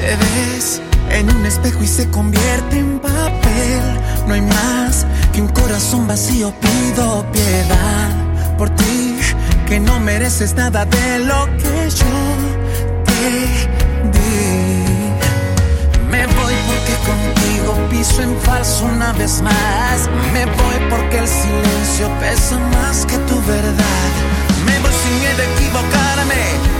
Te 0.00 0.10
ves 0.16 0.91
espejo 1.52 1.82
y 1.82 1.86
se 1.86 2.08
convierte 2.08 2.78
en 2.78 2.98
papel. 2.98 3.82
No 4.26 4.34
hay 4.34 4.40
más 4.40 5.06
que 5.32 5.42
un 5.42 5.48
corazón 5.48 6.06
vacío. 6.06 6.52
Pido 6.60 7.26
piedad 7.30 8.10
por 8.56 8.70
ti, 8.70 9.18
que 9.66 9.78
no 9.78 10.00
mereces 10.00 10.54
nada 10.54 10.84
de 10.86 11.18
lo 11.30 11.46
que 11.60 11.90
yo 12.00 12.16
te 13.08 13.30
di. 14.14 14.32
Me 16.10 16.26
voy 16.26 16.54
porque 16.68 16.94
contigo 17.10 17.70
piso 17.90 18.22
en 18.22 18.34
falso 18.40 18.86
una 18.86 19.12
vez 19.12 19.42
más. 19.42 20.08
Me 20.32 20.46
voy 20.46 20.78
porque 20.88 21.18
el 21.18 21.28
silencio 21.28 22.08
pesa 22.20 22.58
más 22.76 23.04
que 23.04 23.18
tu 23.28 23.36
verdad. 23.42 24.10
Me 24.66 24.78
voy 24.80 24.94
sin 25.02 25.22
equivocarme. 25.50 26.71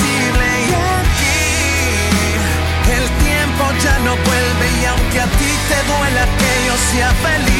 Y 0.00 0.74
aquí 0.74 1.38
el 2.98 3.06
tiempo 3.24 3.64
ya 3.82 3.98
no 4.00 4.12
vuelve 4.16 4.66
y 4.80 4.84
aunque 4.86 5.20
a 5.20 5.26
ti 5.26 5.50
te 5.68 5.78
duela 5.90 6.24
que 6.38 6.52
yo 6.66 6.74
sea 6.92 7.10
feliz, 7.26 7.51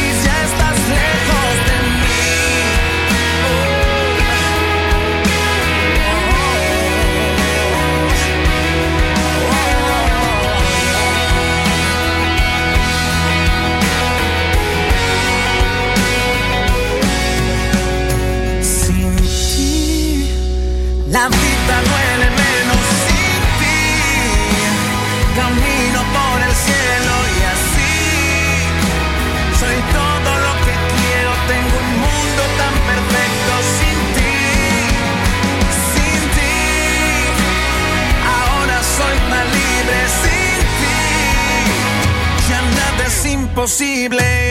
imposible 43.63 44.42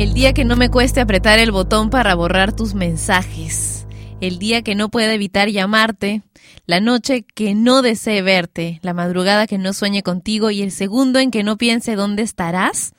El 0.00 0.14
día 0.14 0.32
que 0.32 0.46
no 0.46 0.56
me 0.56 0.70
cueste 0.70 1.02
apretar 1.02 1.38
el 1.40 1.52
botón 1.52 1.90
para 1.90 2.14
borrar 2.14 2.56
tus 2.56 2.72
mensajes. 2.72 3.86
El 4.22 4.38
día 4.38 4.62
que 4.62 4.74
no 4.74 4.88
pueda 4.88 5.12
evitar 5.12 5.50
llamarte. 5.50 6.22
La 6.64 6.80
noche 6.80 7.26
que 7.34 7.54
no 7.54 7.82
desee 7.82 8.22
verte. 8.22 8.80
La 8.80 8.94
madrugada 8.94 9.46
que 9.46 9.58
no 9.58 9.74
sueñe 9.74 10.02
contigo 10.02 10.50
y 10.50 10.62
el 10.62 10.72
segundo 10.72 11.18
en 11.18 11.30
que 11.30 11.42
no 11.42 11.58
piense 11.58 11.96
dónde 11.96 12.22
estarás. 12.22 12.94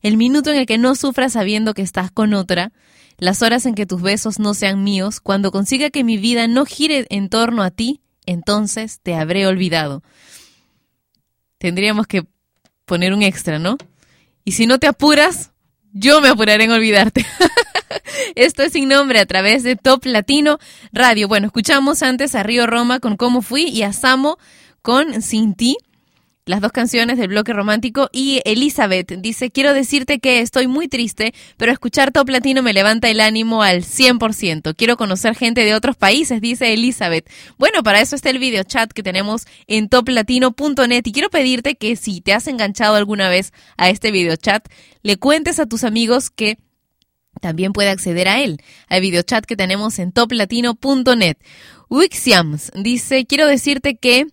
El 0.00 0.16
minuto 0.16 0.50
en 0.50 0.58
el 0.58 0.66
que 0.66 0.78
no 0.78 0.94
sufras 0.94 1.32
sabiendo 1.32 1.74
que 1.74 1.82
estás 1.82 2.12
con 2.12 2.34
otra. 2.34 2.70
Las 3.18 3.42
horas 3.42 3.66
en 3.66 3.74
que 3.74 3.84
tus 3.84 4.00
besos 4.00 4.38
no 4.38 4.54
sean 4.54 4.84
míos. 4.84 5.18
Cuando 5.18 5.50
consiga 5.50 5.90
que 5.90 6.04
mi 6.04 6.18
vida 6.18 6.46
no 6.46 6.66
gire 6.66 7.04
en 7.10 7.30
torno 7.30 7.64
a 7.64 7.72
ti, 7.72 8.00
entonces 8.26 9.00
te 9.02 9.16
habré 9.16 9.48
olvidado. 9.48 10.04
Tendríamos 11.58 12.06
que 12.06 12.24
poner 12.84 13.12
un 13.12 13.24
extra, 13.24 13.58
¿no? 13.58 13.76
Y 14.44 14.52
si 14.52 14.68
no 14.68 14.78
te 14.78 14.86
apuras, 14.86 15.50
yo 15.94 16.20
me 16.20 16.28
apuraré 16.28 16.64
en 16.64 16.72
olvidarte. 16.72 17.24
Esto 18.34 18.62
es 18.62 18.72
sin 18.72 18.88
nombre 18.88 19.20
a 19.20 19.26
través 19.26 19.62
de 19.62 19.76
Top 19.76 20.04
Latino 20.04 20.58
Radio. 20.92 21.28
Bueno, 21.28 21.46
escuchamos 21.46 22.02
antes 22.02 22.34
a 22.34 22.42
Río 22.42 22.66
Roma 22.66 23.00
con 23.00 23.16
Cómo 23.16 23.42
Fui 23.42 23.62
y 23.62 23.82
a 23.82 23.92
Samo 23.92 24.38
con 24.82 25.22
Sin 25.22 25.54
Ti. 25.54 25.76
Las 26.46 26.60
dos 26.60 26.72
canciones 26.72 27.16
del 27.16 27.28
bloque 27.28 27.54
romántico 27.54 28.10
y 28.12 28.42
Elizabeth 28.44 29.12
dice, 29.12 29.50
quiero 29.50 29.72
decirte 29.72 30.18
que 30.18 30.40
estoy 30.40 30.66
muy 30.66 30.88
triste, 30.88 31.32
pero 31.56 31.72
escuchar 31.72 32.12
Top 32.12 32.28
Latino 32.28 32.62
me 32.62 32.74
levanta 32.74 33.08
el 33.08 33.20
ánimo 33.20 33.62
al 33.62 33.82
100%. 33.82 34.76
Quiero 34.76 34.98
conocer 34.98 35.34
gente 35.36 35.64
de 35.64 35.74
otros 35.74 35.96
países, 35.96 36.42
dice 36.42 36.74
Elizabeth. 36.74 37.30
Bueno, 37.56 37.82
para 37.82 38.02
eso 38.02 38.14
está 38.14 38.28
el 38.28 38.38
video 38.38 38.62
chat 38.62 38.92
que 38.92 39.02
tenemos 39.02 39.46
en 39.68 39.88
toplatino.net 39.88 41.02
y 41.06 41.12
quiero 41.12 41.30
pedirte 41.30 41.76
que 41.76 41.96
si 41.96 42.20
te 42.20 42.34
has 42.34 42.46
enganchado 42.46 42.96
alguna 42.96 43.30
vez 43.30 43.54
a 43.78 43.88
este 43.88 44.10
video 44.10 44.36
chat, 44.36 44.68
le 45.02 45.16
cuentes 45.16 45.58
a 45.58 45.64
tus 45.64 45.82
amigos 45.82 46.28
que 46.28 46.58
también 47.40 47.72
puede 47.72 47.88
acceder 47.88 48.28
a 48.28 48.42
él, 48.42 48.60
al 48.88 49.00
videochat 49.00 49.46
que 49.46 49.56
tenemos 49.56 49.98
en 49.98 50.12
toplatino.net. 50.12 51.36
Wixiams 51.88 52.70
dice, 52.74 53.24
quiero 53.24 53.46
decirte 53.46 53.96
que 53.96 54.26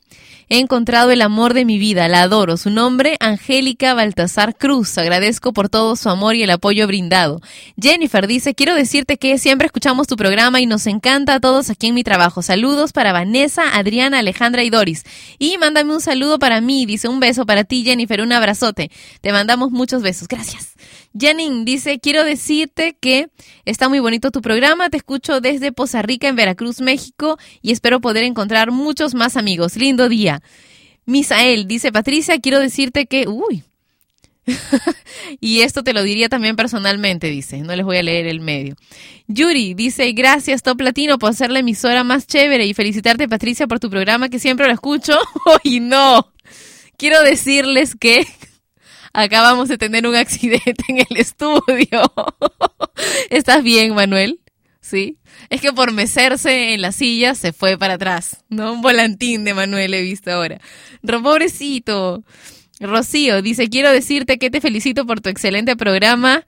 He 0.54 0.60
encontrado 0.60 1.12
el 1.12 1.22
amor 1.22 1.54
de 1.54 1.64
mi 1.64 1.80
vida, 1.80 2.10
la 2.10 2.24
adoro. 2.24 2.58
Su 2.58 2.72
nombre, 2.72 3.16
Angélica 3.22 3.94
Baltasar 3.94 4.54
Cruz. 4.54 4.98
Agradezco 4.98 5.54
por 5.54 5.70
todo 5.70 5.96
su 5.96 6.10
amor 6.10 6.36
y 6.36 6.44
el 6.44 6.50
apoyo 6.50 6.86
brindado. 6.88 7.40
Jennifer 7.82 8.28
dice, 8.28 8.54
quiero 8.54 8.76
decirte 8.76 9.16
que 9.16 9.38
siempre 9.38 9.68
escuchamos 9.68 10.08
tu 10.08 10.18
programa 10.18 10.60
y 10.60 10.66
nos 10.66 10.88
encanta 10.88 11.36
a 11.36 11.40
todos 11.40 11.70
aquí 11.70 11.88
en 11.88 11.96
mi 11.96 12.04
trabajo. 12.04 12.42
Saludos 12.42 12.92
para 12.92 13.14
Vanessa, 13.14 13.78
Adriana, 13.78 14.20
Alejandra 14.20 14.66
y 14.66 14.70
Doris. 14.70 15.06
Y 15.40 15.58
mándame 15.58 15.94
un 15.94 16.02
saludo 16.02 16.38
para 16.38 16.60
mí. 16.60 16.86
Dice, 16.86 17.08
un 17.08 17.22
beso 17.22 17.46
para 17.46 17.64
ti, 17.64 17.86
Jennifer, 17.86 18.20
un 18.20 18.34
abrazote. 18.34 18.92
Te 19.22 19.32
mandamos 19.32 19.72
muchos 19.72 20.02
besos. 20.02 20.28
Gracias. 20.28 20.71
Janine 21.18 21.66
dice, 21.66 22.00
quiero 22.00 22.24
decirte 22.24 22.96
que 23.00 23.30
está 23.66 23.90
muy 23.90 24.00
bonito 24.00 24.32
tu 24.32 24.42
programa, 24.42 24.90
te 24.90 24.98
escucho 24.98 25.42
desde 25.42 25.72
Poza 25.72 26.02
Rica 26.02 26.28
en 26.28 26.36
Veracruz, 26.36 26.82
México, 26.82 27.38
y 27.62 27.72
espero 27.72 28.00
poder 28.00 28.24
encontrar 28.24 28.72
muchos 28.72 29.14
más 29.14 29.36
amigos. 29.36 29.76
Lindo 29.76 30.10
día. 30.10 30.42
Misael 31.06 31.68
dice, 31.68 31.92
Patricia, 31.92 32.40
quiero 32.40 32.60
decirte 32.60 33.06
que... 33.08 33.28
Uy. 33.28 33.64
y 35.40 35.62
esto 35.62 35.84
te 35.84 35.94
lo 35.94 36.02
diría 36.02 36.28
también 36.30 36.56
personalmente, 36.56 37.28
dice, 37.28 37.60
no 37.60 37.76
les 37.76 37.86
voy 37.86 37.98
a 37.98 38.04
leer 38.04 38.28
el 38.28 38.40
medio. 38.40 38.76
Yuri 39.28 39.74
dice, 39.76 40.12
gracias 40.14 40.64
Top 40.64 40.82
Latino 40.82 41.20
por 41.20 41.36
ser 41.36 41.52
la 41.52 41.60
emisora 41.60 42.04
más 42.04 42.26
chévere 42.26 42.66
y 42.66 42.74
felicitarte 42.74 43.28
Patricia 43.28 43.68
por 43.68 43.80
tu 43.80 43.90
programa 43.90 44.30
que 44.30 44.40
siempre 44.40 44.68
lo 44.68 44.74
escucho. 44.74 45.18
y 45.64 45.80
no, 45.80 46.32
quiero 46.98 47.22
decirles 47.22 47.96
que 47.96 48.26
acabamos 49.14 49.70
de 49.70 49.78
tener 49.78 50.08
un 50.08 50.16
accidente 50.16 50.84
en 50.88 51.00
el 51.00 51.18
estudio. 51.18 52.14
¿Estás 53.30 53.64
bien, 53.64 53.94
Manuel? 53.96 54.40
Sí. 54.82 55.18
Es 55.50 55.62
que 55.62 55.72
por 55.72 55.92
mecerse 55.94 56.74
en 56.74 56.82
la 56.82 56.92
silla 56.92 57.36
se 57.36 57.54
fue 57.54 57.78
para 57.78 57.94
atrás, 57.96 58.44
¿no? 58.50 58.74
Un 58.74 58.82
volantín 58.82 59.44
de 59.44 59.54
Manuel 59.54 59.94
he 59.94 60.02
visto 60.02 60.32
ahora. 60.32 60.60
Pobrecito. 61.02 62.24
Rocío 62.80 63.44
dice, 63.44 63.70
quiero 63.70 63.92
decirte 63.92 64.40
que 64.40 64.50
te 64.50 64.60
felicito 64.60 65.06
por 65.06 65.22
tu 65.22 65.30
excelente 65.30 65.76
programa 65.76 66.46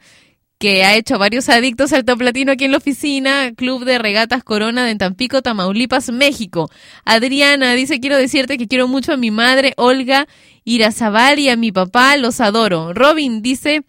que 0.64 0.86
ha 0.86 0.96
hecho 0.96 1.20
varios 1.20 1.50
adictos 1.50 1.92
al 1.92 2.06
top 2.06 2.22
latino 2.22 2.54
aquí 2.54 2.64
en 2.64 2.72
la 2.72 2.78
oficina, 2.78 3.52
Club 3.54 3.84
de 3.84 3.98
Regatas 3.98 4.46
Corona 4.46 4.86
de 4.86 4.96
Tampico, 4.96 5.42
Tamaulipas, 5.42 6.10
México. 6.10 6.72
Adriana 7.04 7.74
dice, 7.74 8.00
quiero 8.00 8.16
decirte 8.16 8.58
que 8.58 8.70
quiero 8.70 8.88
mucho 8.88 9.12
a 9.12 9.18
mi 9.18 9.30
madre, 9.30 9.74
Olga 9.76 10.26
Irazabal, 10.64 11.38
y 11.40 11.50
a 11.50 11.58
mi 11.58 11.74
papá, 11.74 12.16
los 12.16 12.40
adoro. 12.40 12.94
Robin 12.94 13.42
dice, 13.42 13.84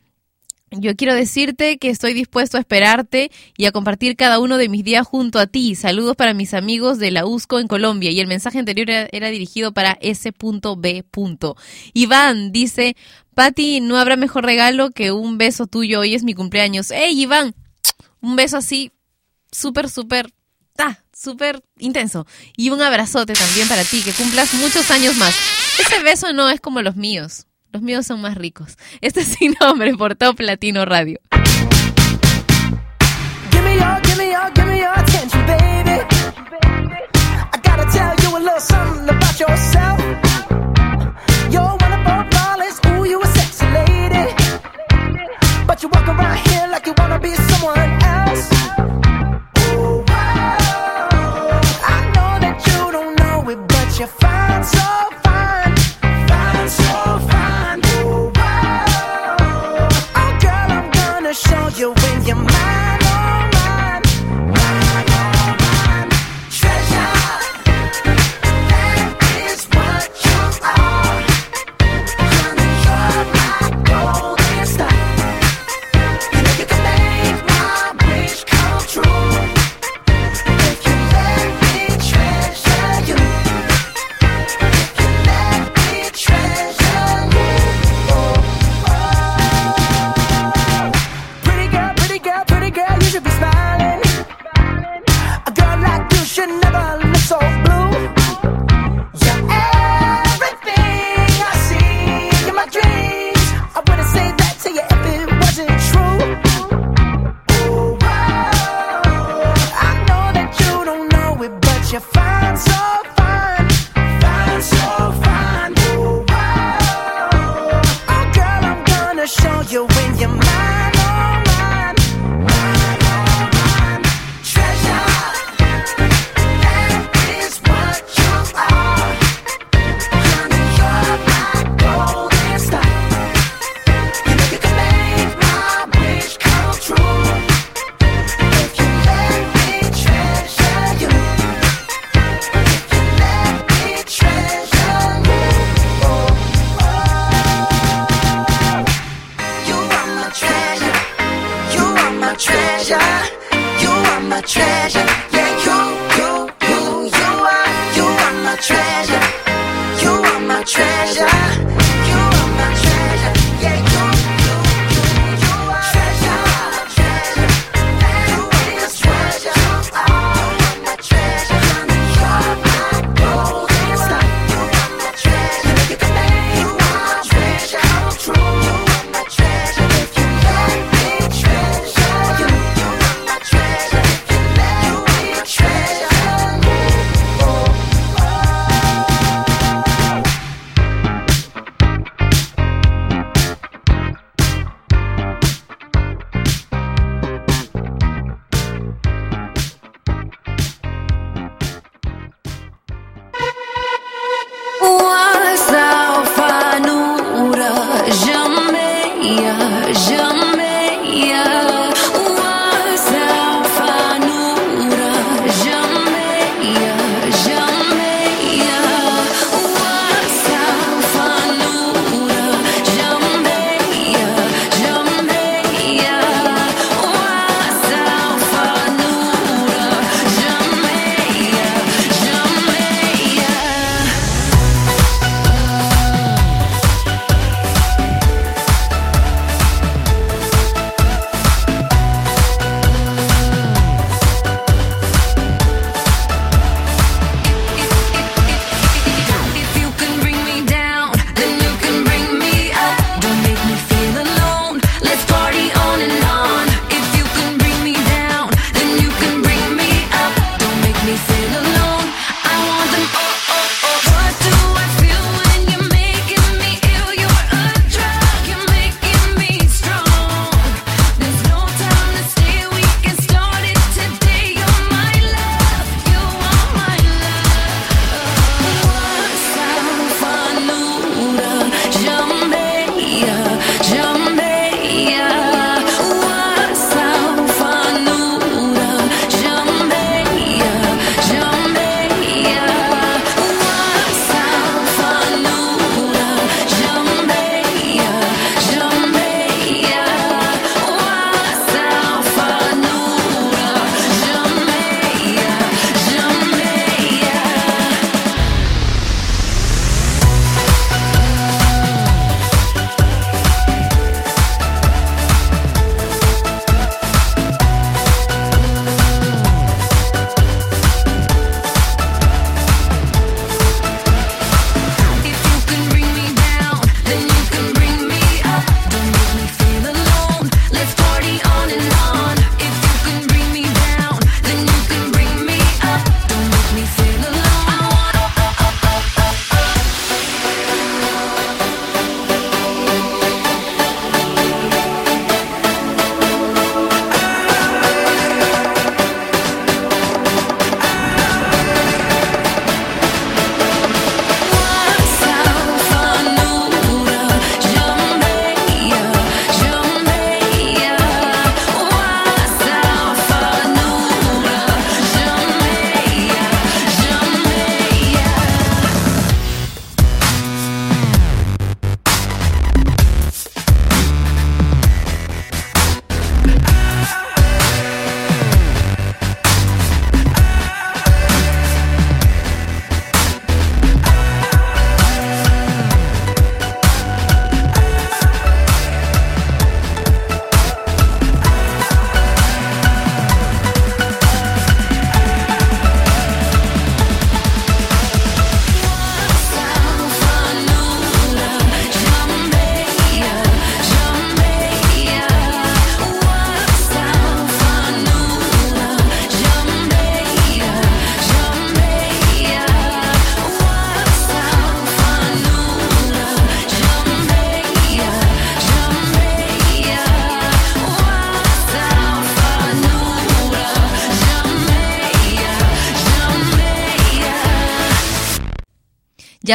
yo 0.73 0.97
quiero 0.97 1.15
decirte 1.15 1.79
que 1.79 1.91
estoy 1.91 2.15
dispuesto 2.15 2.57
a 2.57 2.61
esperarte 2.61 3.31
y 3.57 3.67
a 3.67 3.73
compartir 3.73 4.17
cada 4.17 4.41
uno 4.41 4.57
de 4.57 4.69
mis 4.69 4.83
días 4.83 5.07
junto 5.07 5.39
a 5.39 5.47
ti. 5.47 5.77
Saludos 5.77 6.17
para 6.17 6.35
mis 6.35 6.55
amigos 6.55 6.99
de 6.99 7.13
la 7.13 7.27
USCO 7.27 7.61
en 7.61 7.69
Colombia. 7.69 8.11
Y 8.11 8.19
el 8.19 8.27
mensaje 8.27 8.59
anterior 8.59 8.91
era, 8.91 9.09
era 9.13 9.29
dirigido 9.29 9.73
para 9.73 9.97
S.B. 10.01 11.05
Iván 11.93 12.51
dice, 12.51 12.97
Pati, 13.35 13.81
no 13.81 13.99
habrá 13.99 14.17
mejor 14.17 14.45
regalo 14.45 14.91
que 14.91 15.13
un 15.13 15.39
beso 15.39 15.67
tuyo. 15.67 16.01
Hoy 16.01 16.15
es 16.15 16.23
mi 16.23 16.35
cumpleaños. 16.35 16.91
¡Ey, 16.91 17.21
Iván! 17.21 17.55
Un 18.21 18.37
beso 18.37 18.57
así, 18.57 18.93
súper, 19.51 19.91
súper, 19.91 20.33
ah, 20.79 20.99
súper 21.13 21.63
intenso. 21.79 22.27
Y 22.57 22.71
un 22.71 22.81
abrazote 22.81 23.35
también 23.35 23.69
para 23.69 23.85
ti, 23.85 24.03
que 24.03 24.13
cumplas 24.13 24.55
muchos 24.55 24.91
años 24.91 25.17
más. 25.17 25.35
Ese 25.79 26.03
beso 26.03 26.33
no 26.33 26.49
es 26.49 26.61
como 26.61 26.81
los 26.81 26.97
míos. 26.97 27.47
Los 27.73 27.83
míos 27.83 28.07
son 28.07 28.21
más 28.21 28.37
ricos. 28.37 28.79
Este 29.01 29.21
es 29.21 29.29
sin 29.29 29.55
nombre 29.61 29.95
por 29.95 30.15
Top 30.15 30.41
Latino 30.41 30.85
Radio. 30.85 31.21
Give 39.45 40.34
you 45.85 45.89
walk 45.91 46.09
around 46.09 46.39
here 46.49 46.54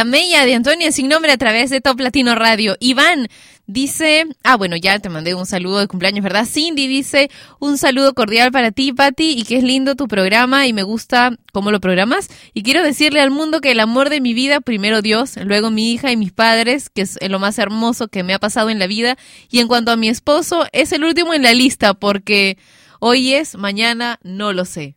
Yameya 0.00 0.46
de 0.46 0.54
Antonio 0.54 0.90
sin 0.92 1.08
nombre 1.08 1.30
a 1.30 1.36
través 1.36 1.68
de 1.68 1.82
Top 1.82 2.00
Latino 2.00 2.34
Radio. 2.34 2.74
Iván 2.80 3.28
dice, 3.66 4.24
ah, 4.42 4.56
bueno, 4.56 4.74
ya 4.76 4.98
te 4.98 5.10
mandé 5.10 5.34
un 5.34 5.44
saludo 5.44 5.78
de 5.78 5.88
cumpleaños, 5.88 6.24
¿verdad? 6.24 6.46
Cindy 6.46 6.86
dice, 6.86 7.30
un 7.58 7.76
saludo 7.76 8.14
cordial 8.14 8.50
para 8.50 8.70
ti, 8.70 8.94
Patti, 8.94 9.32
y 9.32 9.44
que 9.44 9.58
es 9.58 9.62
lindo 9.62 9.96
tu 9.96 10.08
programa 10.08 10.66
y 10.66 10.72
me 10.72 10.84
gusta 10.84 11.36
cómo 11.52 11.70
lo 11.70 11.80
programas. 11.80 12.30
Y 12.54 12.62
quiero 12.62 12.82
decirle 12.82 13.20
al 13.20 13.30
mundo 13.30 13.60
que 13.60 13.72
el 13.72 13.80
amor 13.80 14.08
de 14.08 14.22
mi 14.22 14.32
vida, 14.32 14.62
primero 14.62 15.02
Dios, 15.02 15.36
luego 15.36 15.70
mi 15.70 15.92
hija 15.92 16.10
y 16.10 16.16
mis 16.16 16.32
padres, 16.32 16.88
que 16.88 17.02
es 17.02 17.18
lo 17.28 17.38
más 17.38 17.58
hermoso 17.58 18.08
que 18.08 18.22
me 18.22 18.32
ha 18.32 18.38
pasado 18.38 18.70
en 18.70 18.78
la 18.78 18.86
vida. 18.86 19.18
Y 19.50 19.58
en 19.58 19.68
cuanto 19.68 19.92
a 19.92 19.96
mi 19.96 20.08
esposo, 20.08 20.64
es 20.72 20.92
el 20.92 21.04
último 21.04 21.34
en 21.34 21.42
la 21.42 21.52
lista 21.52 21.92
porque 21.92 22.56
hoy 23.00 23.34
es, 23.34 23.54
mañana 23.54 24.18
no 24.22 24.54
lo 24.54 24.64
sé. 24.64 24.96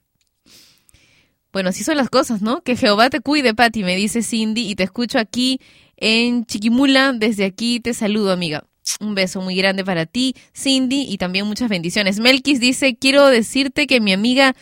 Bueno, 1.54 1.70
así 1.70 1.84
son 1.84 1.98
las 1.98 2.10
cosas, 2.10 2.42
¿no? 2.42 2.64
Que 2.64 2.76
Jehová 2.76 3.12
te 3.12 3.22
cuide, 3.22 3.54
Patti, 3.54 3.84
me 3.84 3.96
dice 3.96 4.24
Cindy, 4.24 4.68
y 4.68 4.76
te 4.76 4.82
escucho 4.84 5.20
aquí 5.20 5.62
en 5.98 6.48
Chiquimula. 6.48 7.14
Desde 7.14 7.46
aquí 7.46 7.80
te 7.80 7.94
saludo, 7.94 8.32
amiga. 8.32 8.66
Un 9.00 9.14
beso 9.14 9.40
muy 9.40 9.56
grande 9.56 9.86
para 9.86 10.08
ti, 10.08 10.36
Cindy, 10.58 11.06
y 11.08 11.20
también 11.20 11.46
muchas 11.46 11.70
bendiciones. 11.70 12.20
Melkis 12.20 12.60
dice, 12.60 12.96
quiero 12.96 13.28
decirte 13.28 13.86
que 13.86 14.02
mi 14.02 14.14
amiga 14.14 14.56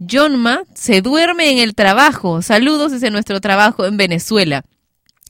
Jonma 0.00 0.64
se 0.74 1.00
duerme 1.00 1.52
en 1.52 1.58
el 1.58 1.76
trabajo. 1.76 2.42
Saludos 2.42 2.90
desde 2.90 3.12
nuestro 3.12 3.40
trabajo 3.40 3.86
en 3.86 3.96
Venezuela. 3.96 4.64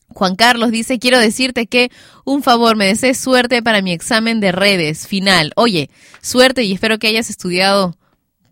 Juan 0.08 0.34
Carlos 0.34 0.70
dice, 0.70 0.98
quiero 0.98 1.18
decirte 1.18 1.66
que 1.66 1.90
un 2.24 2.42
favor, 2.42 2.74
me 2.74 2.86
desees 2.86 3.18
suerte 3.18 3.62
para 3.62 3.82
mi 3.82 3.92
examen 3.92 4.40
de 4.40 4.50
redes 4.50 5.06
final. 5.06 5.52
Oye, 5.56 5.90
suerte 6.22 6.64
y 6.64 6.72
espero 6.72 6.98
que 6.98 7.08
hayas 7.08 7.28
estudiado 7.28 7.96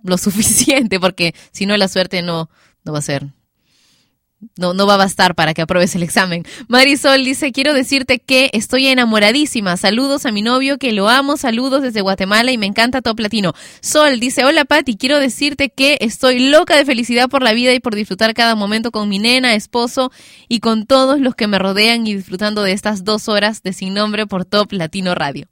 lo 0.03 0.19
suficiente, 0.19 1.01
porque 1.01 1.35
si 1.53 1.67
no 1.67 1.77
la 1.77 1.89
suerte 1.89 2.23
no, 2.23 2.51
no 2.85 2.93
va 2.93 2.99
a 2.99 3.03
ser. 3.03 3.29
No, 4.57 4.73
no 4.73 4.87
va 4.87 4.95
a 4.95 4.97
bastar 4.97 5.35
para 5.35 5.53
que 5.53 5.61
apruebes 5.61 5.95
el 5.95 6.03
examen. 6.03 6.45
Marisol 6.67 7.23
dice, 7.25 7.53
quiero 7.53 7.75
decirte 7.75 8.21
que 8.21 8.49
estoy 8.55 8.87
enamoradísima. 8.87 9.77
Saludos 9.77 10.25
a 10.25 10.33
mi 10.33 10.41
novio, 10.41 10.79
que 10.79 10.93
lo 10.93 11.11
amo. 11.11 11.37
Saludos 11.37 11.83
desde 11.83 12.01
Guatemala 12.01 12.51
y 12.51 12.57
me 12.57 12.65
encanta 12.65 13.03
Top 13.03 13.21
Latino. 13.21 13.53
Sol 13.83 14.19
dice, 14.19 14.47
hola 14.47 14.65
Patti, 14.65 14.97
quiero 14.97 15.21
decirte 15.21 15.69
que 15.69 15.99
estoy 16.01 16.39
loca 16.49 16.75
de 16.75 16.87
felicidad 16.87 17.29
por 17.29 17.43
la 17.43 17.53
vida 17.53 17.75
y 17.75 17.81
por 17.81 17.95
disfrutar 17.95 18.33
cada 18.33 18.55
momento 18.55 18.91
con 18.93 19.11
mi 19.11 19.19
nena, 19.19 19.55
esposo 19.55 20.11
y 20.49 20.61
con 20.61 20.87
todos 20.87 21.21
los 21.21 21.35
que 21.35 21.47
me 21.47 21.59
rodean 21.59 22.07
y 22.07 22.15
disfrutando 22.15 22.63
de 22.63 22.73
estas 22.73 23.05
dos 23.05 23.29
horas 23.29 23.63
de 23.63 23.75
sin 23.75 23.93
nombre 23.93 24.27
por 24.27 24.47
Top 24.47 24.73
Latino 24.73 25.15
Radio. 25.15 25.49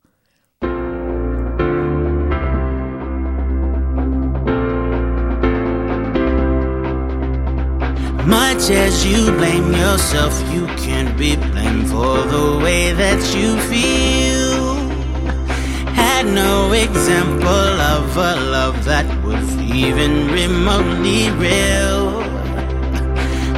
Much 8.28 8.68
as 8.68 9.06
you 9.06 9.32
blame 9.38 9.72
yourself, 9.72 10.34
you 10.52 10.66
can't 10.76 11.16
be 11.16 11.34
blamed 11.34 11.88
for 11.88 12.18
the 12.34 12.60
way 12.62 12.92
that 12.92 13.20
you 13.34 13.56
feel. 13.70 14.74
Had 15.94 16.26
no 16.26 16.70
example 16.72 17.70
of 17.94 18.14
a 18.18 18.36
love 18.52 18.84
that 18.84 19.06
was 19.24 19.48
even 19.62 20.28
remotely 20.30 21.30
real. 21.40 22.20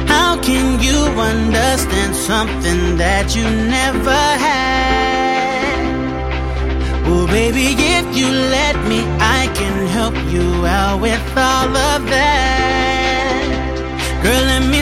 How 0.07 0.41
can 0.41 0.81
you 0.81 0.99
understand 1.19 2.15
something 2.15 2.95
that 2.95 3.35
you 3.35 3.43
never 3.43 4.23
had? 4.45 5.81
Oh, 7.07 7.27
baby, 7.27 7.75
if 7.77 8.15
you 8.15 8.27
let 8.27 8.77
me, 8.87 9.01
I 9.19 9.51
can 9.53 9.85
help 9.87 10.15
you 10.31 10.65
out 10.65 11.01
with 11.01 11.21
all 11.35 11.75
of 11.75 12.05
that. 12.07 12.80
Girl, 14.23 14.43
let 14.45 14.69
me 14.69 14.80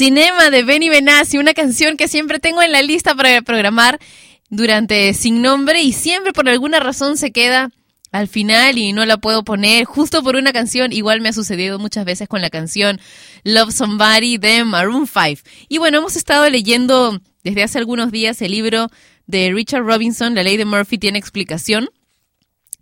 Cinema 0.00 0.48
de 0.48 0.62
Benny 0.62 0.88
Benassi, 0.88 1.36
una 1.36 1.52
canción 1.52 1.98
que 1.98 2.08
siempre 2.08 2.38
tengo 2.38 2.62
en 2.62 2.72
la 2.72 2.80
lista 2.80 3.14
para 3.14 3.42
programar 3.42 4.00
durante 4.48 5.12
Sin 5.12 5.42
Nombre 5.42 5.82
y 5.82 5.92
siempre 5.92 6.32
por 6.32 6.48
alguna 6.48 6.80
razón 6.80 7.18
se 7.18 7.32
queda 7.32 7.68
al 8.10 8.26
final 8.26 8.78
y 8.78 8.94
no 8.94 9.04
la 9.04 9.18
puedo 9.18 9.44
poner 9.44 9.84
justo 9.84 10.22
por 10.22 10.36
una 10.36 10.54
canción. 10.54 10.94
Igual 10.94 11.20
me 11.20 11.28
ha 11.28 11.34
sucedido 11.34 11.78
muchas 11.78 12.06
veces 12.06 12.28
con 12.28 12.40
la 12.40 12.48
canción 12.48 12.98
Love 13.44 13.74
Somebody 13.74 14.38
de 14.38 14.64
Maroon 14.64 15.06
5. 15.06 15.42
Y 15.68 15.76
bueno, 15.76 15.98
hemos 15.98 16.16
estado 16.16 16.48
leyendo 16.48 17.20
desde 17.44 17.62
hace 17.62 17.76
algunos 17.76 18.10
días 18.10 18.40
el 18.40 18.52
libro 18.52 18.88
de 19.26 19.52
Richard 19.52 19.82
Robinson, 19.82 20.34
La 20.34 20.42
ley 20.42 20.56
de 20.56 20.64
Murphy 20.64 20.96
tiene 20.96 21.18
explicación. 21.18 21.90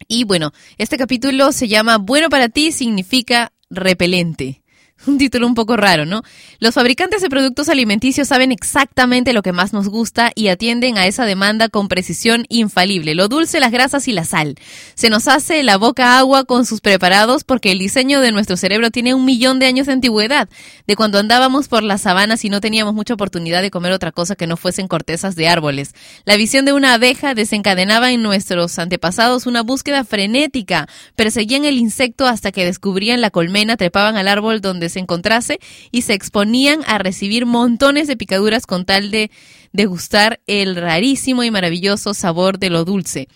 Y 0.07 0.23
bueno, 0.23 0.53
este 0.77 0.97
capítulo 0.97 1.51
se 1.51 1.66
llama 1.66 1.99
Bueno 1.99 2.31
para 2.31 2.49
ti 2.49 2.70
significa 2.70 3.51
repelente. 3.70 4.62
Un 5.06 5.16
título 5.16 5.46
un 5.46 5.54
poco 5.54 5.76
raro, 5.76 6.06
¿no? 6.06 6.22
Los 6.58 6.74
fabricantes 6.74 7.22
de 7.22 7.30
productos 7.30 7.68
alimenticios 7.68 8.26
saben 8.26 8.50
exactamente 8.50 9.32
lo 9.32 9.42
que 9.42 9.52
más 9.52 9.72
nos 9.72 9.88
gusta 9.88 10.32
y 10.34 10.48
atienden 10.48 10.98
a 10.98 11.06
esa 11.06 11.24
demanda 11.24 11.68
con 11.68 11.86
precisión 11.86 12.46
infalible. 12.48 13.14
Lo 13.14 13.28
dulce, 13.28 13.60
las 13.60 13.70
grasas 13.70 14.08
y 14.08 14.12
la 14.12 14.24
sal. 14.24 14.56
Se 14.94 15.08
nos 15.08 15.28
hace 15.28 15.62
la 15.62 15.76
boca 15.76 16.18
agua 16.18 16.44
con 16.44 16.66
sus 16.66 16.80
preparados 16.80 17.44
porque 17.44 17.70
el 17.70 17.78
diseño 17.78 18.20
de 18.20 18.32
nuestro 18.32 18.56
cerebro 18.56 18.90
tiene 18.90 19.14
un 19.14 19.24
millón 19.24 19.60
de 19.60 19.66
años 19.66 19.86
de 19.86 19.92
antigüedad. 19.92 20.48
De 20.88 20.96
cuando 20.96 21.20
andábamos 21.20 21.68
por 21.68 21.84
las 21.84 22.02
sabanas 22.02 22.44
y 22.44 22.50
no 22.50 22.60
teníamos 22.60 22.92
mucha 22.92 23.14
oportunidad 23.14 23.62
de 23.62 23.70
comer 23.70 23.92
otra 23.92 24.10
cosa 24.10 24.34
que 24.34 24.48
no 24.48 24.56
fuesen 24.56 24.88
cortezas 24.88 25.36
de 25.36 25.46
árboles. 25.46 25.94
La 26.24 26.36
visión 26.36 26.64
de 26.64 26.72
una 26.72 26.94
abeja 26.94 27.34
desencadenaba 27.34 28.10
en 28.10 28.22
nuestros 28.22 28.76
antepasados 28.80 29.46
una 29.46 29.62
búsqueda 29.62 30.02
frenética. 30.02 30.88
Perseguían 31.14 31.64
el 31.64 31.78
insecto 31.78 32.26
hasta 32.26 32.50
que 32.50 32.64
descubrían 32.64 33.20
la 33.20 33.30
colmena, 33.30 33.76
trepaban 33.76 34.16
al 34.16 34.26
árbol 34.26 34.60
donde 34.60 34.88
se 34.89 35.01
encontrase 35.01 35.59
y 35.90 36.02
se 36.02 36.15
exponían 36.15 36.81
a 36.86 36.98
recibir 36.98 37.47
montones 37.47 38.06
de 38.06 38.16
picaduras 38.16 38.66
con 38.66 38.85
tal 38.85 39.10
de 39.10 39.31
degustar 39.73 40.40
el 40.47 40.77
rarísimo 40.77 41.44
y 41.44 41.51
maravilloso 41.51 42.15
sabor 42.15 42.59
de 42.59 42.70
lo 42.70 42.85
dulce. 42.85 43.28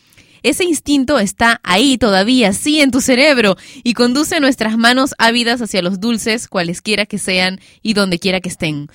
Ese 0.43 0.65
instinto 0.65 1.21
está 1.21 1.61
ahí 1.63 1.99
todavía, 1.99 2.53
sí, 2.53 2.81
en 2.81 2.91
tu 2.91 3.01
cerebro, 3.01 3.57
y 3.85 3.95
conduce 3.95 4.41
nuestras 4.41 4.77
manos 4.77 5.15
ávidas 5.19 5.63
hacia 5.63 5.83
los 5.83 6.01
dulces, 6.01 6.49
cualesquiera 6.49 7.07
que 7.07 7.19
sean 7.19 7.61
y 7.81 7.95
donde 7.95 8.19
quiera 8.19 8.41
que 8.41 8.49
estén 8.49 8.89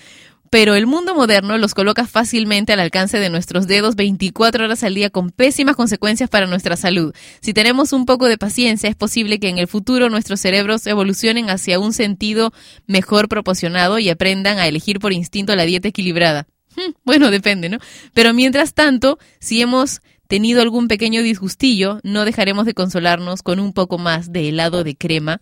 pero 0.50 0.76
el 0.76 0.88
mundo 0.88 1.16
moderno 1.16 1.58
los 1.58 1.74
coloca 1.74 2.06
fácilmente 2.08 2.74
al 2.74 2.80
alcance 2.80 3.20
de 3.20 3.30
nuestros 3.30 3.68
dedos 3.68 3.96
24 3.96 4.66
horas 4.66 4.84
al 4.84 4.96
día 4.96 5.10
con 5.10 5.32
pésimas 5.32 5.76
consecuencias 5.76 6.30
para 6.30 6.48
nuestra 6.48 6.76
salud. 6.76 7.14
Si 7.42 7.54
tenemos 7.54 7.94
un 7.94 8.06
poco 8.06 8.28
de 8.28 8.38
paciencia, 8.38 8.90
es 8.90 8.96
posible 8.96 9.40
que 9.40 9.50
en 9.50 9.58
el 9.58 9.68
futuro 9.68 10.10
nuestros 10.10 10.40
cerebros 10.40 10.86
evolucionen 10.88 11.50
hacia 11.50 11.80
un 11.80 11.94
sentido 11.94 12.54
mejor 12.86 13.28
proporcionado 13.30 14.00
y 14.00 14.10
aprendan 14.10 14.60
a 14.60 14.68
elegir 14.68 15.00
por 15.00 15.14
instinto 15.14 15.56
la 15.56 15.64
dieta 15.64 15.88
equilibrada. 15.88 16.48
Hmm, 16.76 16.92
Bueno, 17.04 17.32
depende, 17.32 17.70
¿no? 17.70 17.80
Pero 18.14 18.34
mientras 18.34 18.74
tanto, 18.74 19.18
si 19.40 19.62
hemos 19.62 20.02
tenido 20.28 20.62
algún 20.62 20.88
pequeño 20.88 21.24
disgustillo, 21.24 22.00
no 22.04 22.26
dejaremos 22.26 22.66
de 22.66 22.74
consolarnos 22.74 23.42
con 23.42 23.60
un 23.60 23.74
poco 23.74 23.98
más 23.98 24.32
de 24.32 24.50
helado 24.50 24.84
de 24.84 24.96
crema 24.96 25.42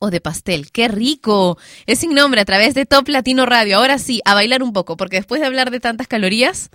o 0.00 0.10
de 0.10 0.20
pastel. 0.20 0.72
¡Qué 0.72 0.88
rico! 0.88 1.56
Es 1.86 2.00
sin 2.00 2.14
nombre 2.14 2.40
a 2.40 2.44
través 2.44 2.74
de 2.74 2.86
Top 2.86 3.06
Latino 3.06 3.46
Radio. 3.46 3.76
Ahora 3.76 3.98
sí, 3.98 4.20
a 4.24 4.34
bailar 4.34 4.64
un 4.64 4.72
poco, 4.72 4.96
porque 4.96 5.16
después 5.16 5.40
de 5.40 5.46
hablar 5.46 5.70
de 5.70 5.78
tantas 5.78 6.08
calorías, 6.08 6.70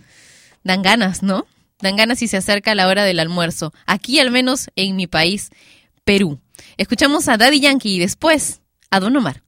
dan 0.64 0.82
ganas, 0.82 1.24
¿no? 1.24 1.46
Dan 1.80 1.98
ganas 1.98 2.20
si 2.20 2.30
se 2.30 2.38
acerca 2.38 2.74
la 2.76 2.88
hora 2.88 3.04
del 3.04 3.20
almuerzo. 3.20 3.74
Aquí, 3.86 4.20
al 4.20 4.32
menos 4.32 4.70
en 4.78 4.96
mi 4.96 5.08
país, 5.08 5.50
Perú. 6.06 6.40
Escuchamos 6.78 7.28
a 7.28 7.36
Daddy 7.36 7.60
Yankee 7.60 7.96
y 7.96 8.00
después 8.00 8.62
a 8.92 9.00
Don 9.02 9.18
Omar. 9.18 9.42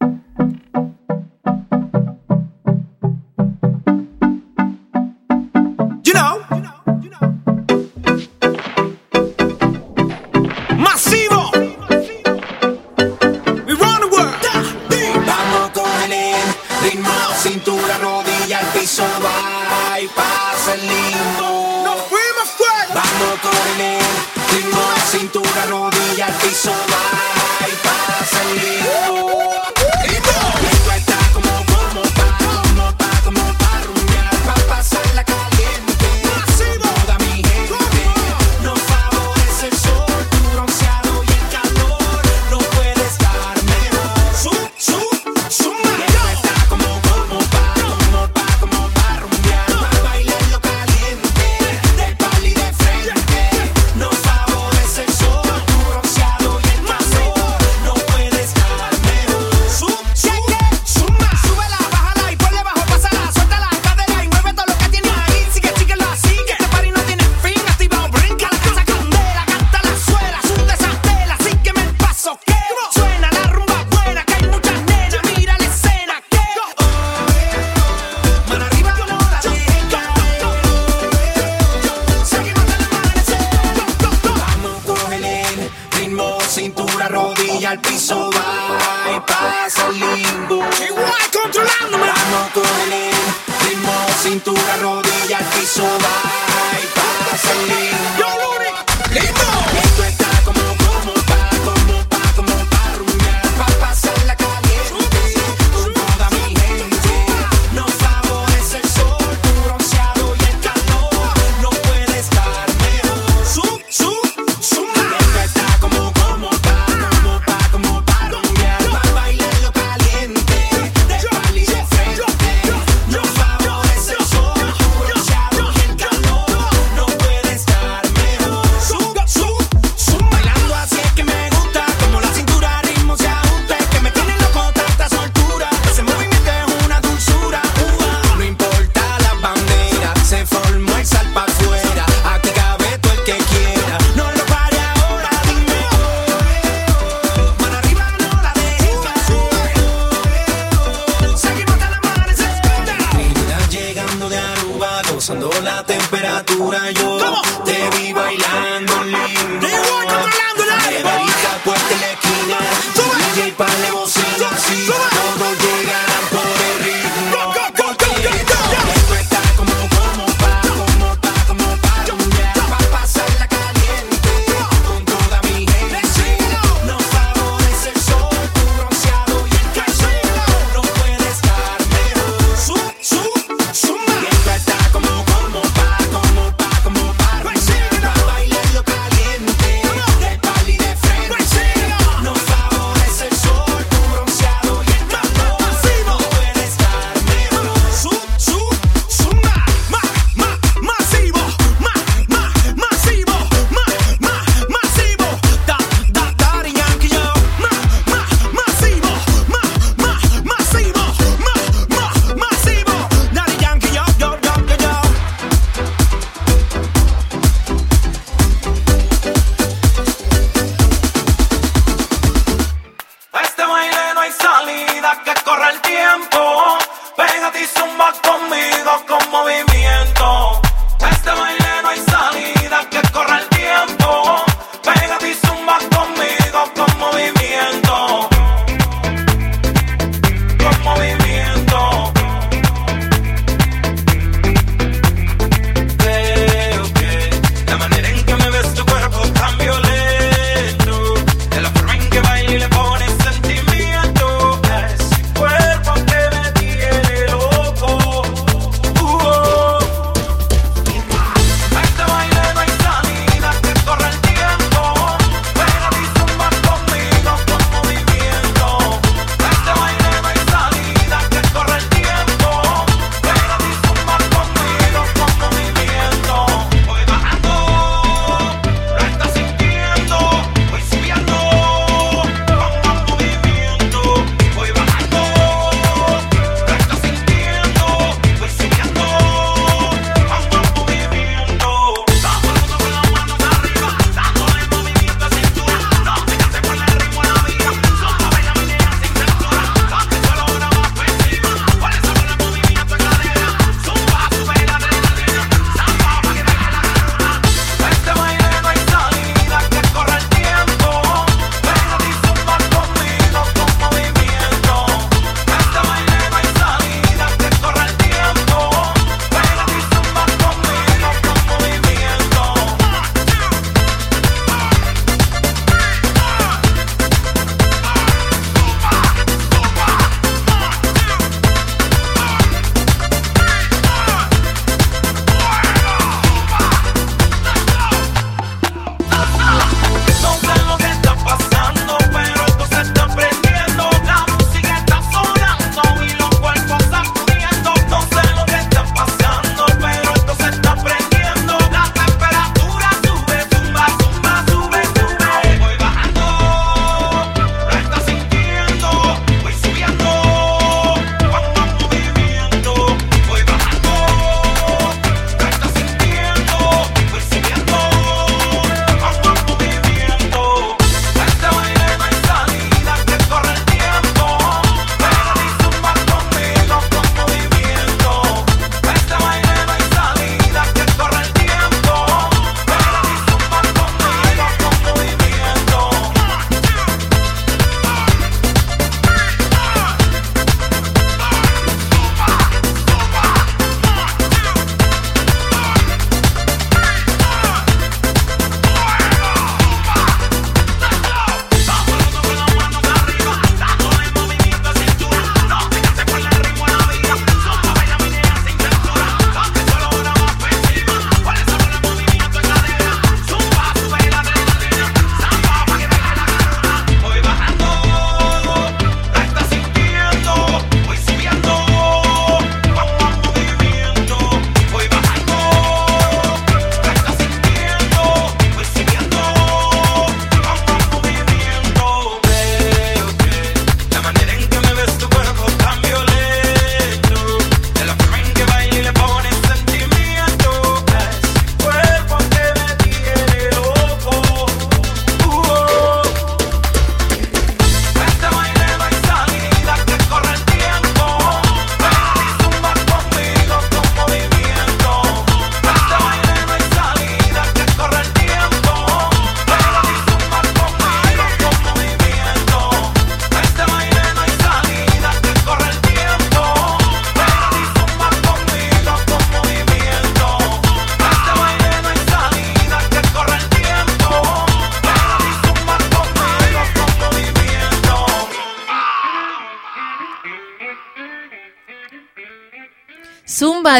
You 6.04 6.14
know. 6.14 7.37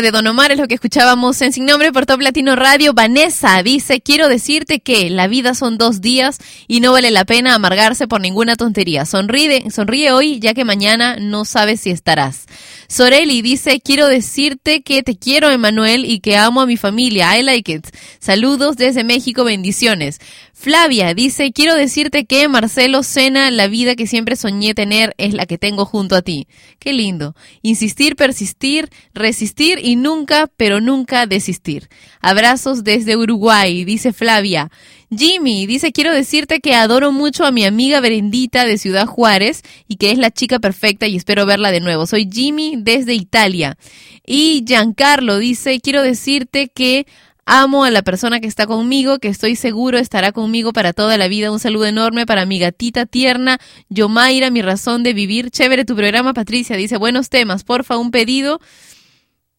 De 0.02 0.12
Don 0.12 0.28
Omar 0.28 0.52
es 0.52 0.60
lo 0.60 0.68
que 0.68 0.76
escuchábamos 0.76 1.42
en 1.42 1.52
Sin 1.52 1.66
Nombre 1.66 1.92
por 1.92 2.06
Top 2.06 2.22
Latino 2.22 2.56
Radio. 2.56 2.94
Vanessa 2.94 3.64
dice, 3.64 4.00
quiero 4.00 4.30
decirte 4.30 4.80
que 4.80 5.10
la 5.10 5.28
vida 5.28 5.56
son 5.56 5.80
dos 5.80 6.02
días 6.02 6.38
y 6.68 6.82
no 6.82 6.92
vale 6.92 7.10
la 7.10 7.26
pena 7.26 7.56
amargarse 7.56 8.08
por 8.08 8.22
ninguna 8.22 8.56
tontería. 8.56 9.06
Sonríe, 9.06 9.72
sonríe 9.72 10.12
hoy 10.12 10.40
ya 10.40 10.54
que 10.54 10.66
mañana 10.66 11.16
no 11.20 11.46
sabes 11.46 11.82
si 11.82 11.90
estarás. 11.90 12.46
Soreli 12.88 13.42
dice, 13.42 13.82
quiero 13.82 14.08
decirte 14.08 14.84
que 14.84 15.02
te 15.02 15.18
quiero, 15.18 15.50
Emanuel, 15.50 16.06
y 16.06 16.20
que 16.20 16.38
amo 16.38 16.62
a 16.62 16.68
mi 16.68 16.78
familia. 16.78 17.38
I 17.38 17.44
like 17.44 17.72
it. 17.72 17.88
Saludos 18.20 18.78
desde 18.78 19.04
México, 19.04 19.44
bendiciones. 19.44 20.20
Flavia 20.60 21.14
dice, 21.14 21.52
quiero 21.52 21.76
decirte 21.76 22.26
que 22.26 22.48
Marcelo 22.48 23.04
Sena, 23.04 23.52
la 23.52 23.68
vida 23.68 23.96
que 23.96 24.08
siempre 24.08 24.36
soñé 24.36 24.74
tener 24.74 25.14
es 25.20 25.36
la 25.36 25.46
que 25.46 25.60
tengo 25.60 25.86
junto 25.86 26.16
a 26.16 26.24
ti. 26.24 26.48
Qué 26.80 26.94
lindo. 26.94 27.36
Insistir, 27.62 28.16
persistir, 28.16 28.90
resistir 29.14 29.78
y 29.80 29.98
nunca, 29.98 30.50
pero 30.58 30.82
nunca 30.82 31.28
desistir. 31.28 31.90
Abrazos 32.22 32.84
desde 32.84 33.16
Uruguay, 33.16 33.86
dice 33.86 34.14
Flavia. 34.14 34.72
Jimmy 35.16 35.68
dice, 35.68 35.92
quiero 35.92 36.12
decirte 36.12 36.60
que 36.60 36.74
adoro 36.74 37.12
mucho 37.12 37.46
a 37.46 37.52
mi 37.52 37.64
amiga 37.64 38.00
Berendita 38.00 38.66
de 38.66 38.80
Ciudad 38.80 39.06
Juárez 39.06 39.62
y 39.88 39.98
que 39.98 40.10
es 40.10 40.18
la 40.18 40.32
chica 40.32 40.58
perfecta 40.58 41.06
y 41.06 41.18
espero 41.18 41.46
verla 41.46 41.70
de 41.70 41.82
nuevo. 41.82 42.08
Soy 42.08 42.28
Jimmy 42.30 42.78
desde 42.80 43.14
Italia. 43.14 43.78
Y 44.26 44.66
Giancarlo 44.68 45.38
dice, 45.38 45.80
quiero 45.82 46.02
decirte 46.02 46.68
que 46.68 47.06
amo 47.48 47.86
a 47.86 47.92
la 47.92 48.04
persona 48.04 48.40
que 48.40 48.48
está 48.48 48.68
conmigo, 48.68 49.18
que 49.20 49.30
estoy 49.30 49.56
seguro 49.56 49.98
estará 49.98 50.34
conmigo 50.34 50.74
para 50.74 50.94
toda 50.94 51.18
la 51.18 51.28
vida. 51.28 51.52
Un 51.52 51.60
saludo 51.60 51.86
enorme 51.86 52.26
para 52.26 52.46
mi 52.46 52.60
gatita 52.60 53.06
tierna, 53.06 53.58
Yomaira, 53.90 54.52
mi 54.52 54.62
razón 54.62 55.02
de 55.02 55.14
vivir. 55.14 55.50
Chévere 55.50 55.86
tu 55.86 55.96
programa, 55.96 56.34
Patricia. 56.34 56.76
Dice, 56.76 56.98
buenos 56.98 57.30
temas, 57.30 57.64
porfa, 57.64 57.98
un 57.98 58.12
pedido. 58.12 58.60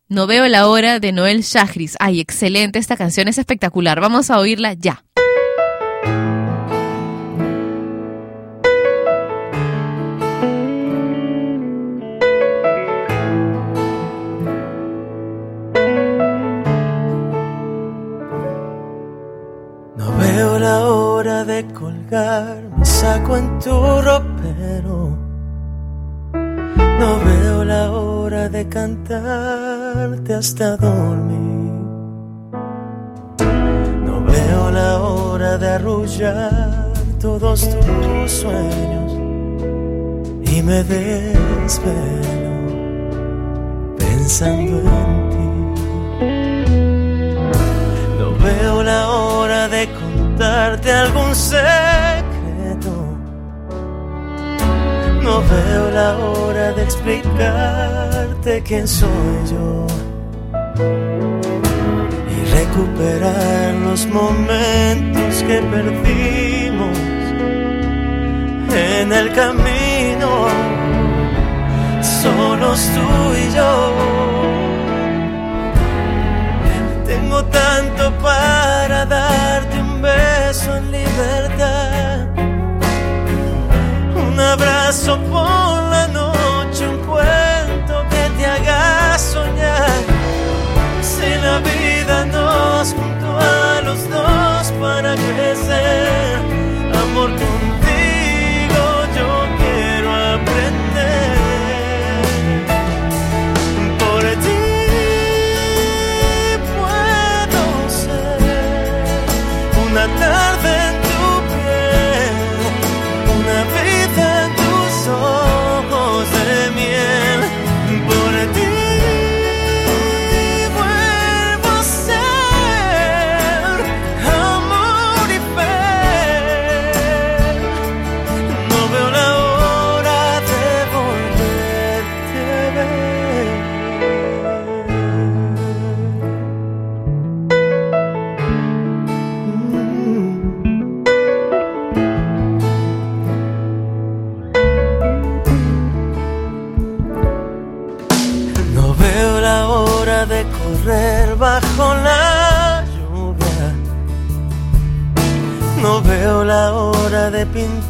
No 0.09 0.27
veo 0.27 0.47
la 0.49 0.69
hora 0.69 1.01
de 1.01 1.13
Noel 1.13 1.43
Shahris. 1.43 1.97
Ay, 1.99 2.21
excelente, 2.21 2.79
esta 2.79 2.97
canción 2.97 3.27
es 3.27 3.39
espectacular. 3.39 4.01
Vamos 4.01 4.31
a 4.31 4.39
oírla 4.39 4.75
ya. 4.75 5.05
De 21.45 21.65
colgar 21.73 22.63
mi 22.77 22.85
saco 22.85 23.37
en 23.37 23.59
tu 23.59 23.71
ropero. 23.71 25.17
No 26.33 27.19
veo 27.25 27.65
la 27.65 27.93
hora 27.93 28.49
de 28.49 28.69
cantarte 28.69 30.35
hasta 30.35 30.77
dormir. 30.77 31.73
No 34.07 34.21
veo 34.25 34.71
la 34.71 35.01
hora 35.01 35.59
de 35.59 35.69
arrullar 35.69 36.93
todos 37.21 37.69
tus 37.71 38.31
sueños. 38.31 39.13
Y 40.51 40.63
me 40.63 40.83
desvelo 40.83 42.49
pensando 43.97 44.81
en 44.81 45.31
ti. 45.31 45.49
No 48.19 48.29
veo 48.45 48.83
la 48.83 49.09
hora 49.09 49.69
de 49.69 49.89
contarte 50.39 50.93
algún 50.93 51.35
secreto. 51.35 52.93
No 55.21 55.43
veo 55.43 55.91
la 55.91 56.17
hora 56.17 56.73
de 56.73 56.85
explicarte 56.85 58.63
quién 58.63 58.87
soy 58.87 59.37
yo. 59.51 59.87
Y 62.35 62.39
recuperar 62.55 63.75
los 63.87 64.07
momentos 64.07 65.43
que 65.43 65.61
perdimos 65.75 66.99
en 68.73 69.13
el 69.13 69.33
camino. 69.33 70.31
Solos 72.01 72.81
tú 72.95 73.09
y 73.35 73.55
yo. 73.57 73.93
Tengo 77.07 77.45
tanto 77.47 78.13
para 78.23 79.05
darte 79.05 79.78
un 79.99 80.03
beso 80.03 80.77
en 80.77 80.93
libertad. 80.93 82.27
Un 84.15 84.39
abrazo 84.39 85.19
por 85.33 85.83
la 85.95 86.07
noche, 86.09 86.38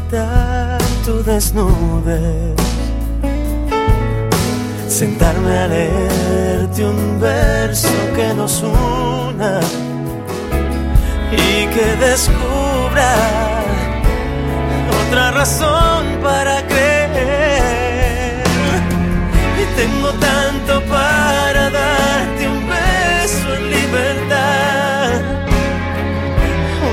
pintar 0.09 0.78
tu 1.05 1.22
desnudez. 1.22 2.56
Sentarme 4.89 5.59
a 5.59 5.66
leerte 5.68 6.85
un 6.85 7.20
verso 7.20 7.89
que 8.16 8.35
nos 8.35 8.62
una 8.62 9.60
y 11.30 11.66
que 11.66 11.97
descubra 12.06 13.14
otra 15.01 15.30
razón 15.30 16.05
para 16.22 16.66
creer. 16.66 18.43
Y 19.60 19.64
tengo 19.76 20.10
tanto 20.18 20.82
para 20.86 21.70
darte 21.70 22.48
un 22.48 22.66
beso 22.66 23.55
en 23.55 23.70
libertad, 23.70 25.20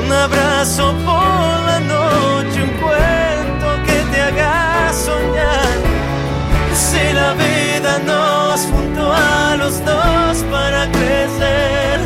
un 0.03 0.13
abrazo 0.13 0.93
por 1.05 1.34
soñar. 4.95 5.77
Si 6.73 7.13
la 7.13 7.34
vida 7.34 7.99
nos 7.99 8.61
juntó 8.72 9.11
a 9.11 9.55
los 9.57 9.84
dos 9.84 10.38
para 10.49 10.89
crecer, 10.91 11.99